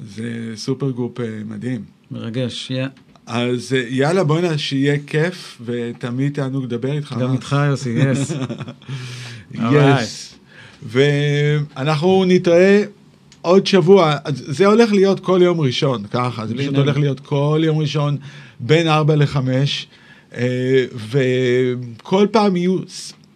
[0.00, 1.84] זה supergroup אה, מדהים.
[2.10, 2.86] מרגש, yeah.
[3.26, 7.16] אז אה, יאללה, בוא'נה, שיהיה כיף, ותמיד תענוג לדבר איתך.
[7.20, 8.32] גם איתך, יוסי, yes.
[9.54, 10.34] yes.
[10.92, 12.84] ואנחנו נתראה
[13.42, 14.16] עוד שבוע.
[14.28, 16.46] זה הולך להיות כל יום ראשון, ככה.
[16.46, 16.74] זה פשוט.
[16.74, 18.16] הולך להיות כל יום ראשון
[18.60, 20.38] בין 4 ל-5,
[21.10, 22.78] וכל פעם יהיו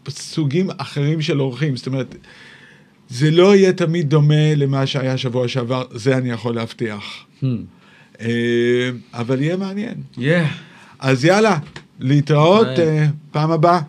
[0.08, 1.76] סוגים אחרים של אורחים.
[1.76, 2.14] זאת אומרת,
[3.08, 7.04] זה לא יהיה תמיד דומה למה שהיה שבוע שעבר, זה אני יכול להבטיח.
[7.42, 7.46] Hmm.
[8.20, 9.94] אה, אבל יהיה מעניין.
[10.18, 10.42] יא.
[10.98, 11.58] אז יאללה,
[12.00, 12.66] להתראות.
[12.66, 13.80] אה, פעם הבאה.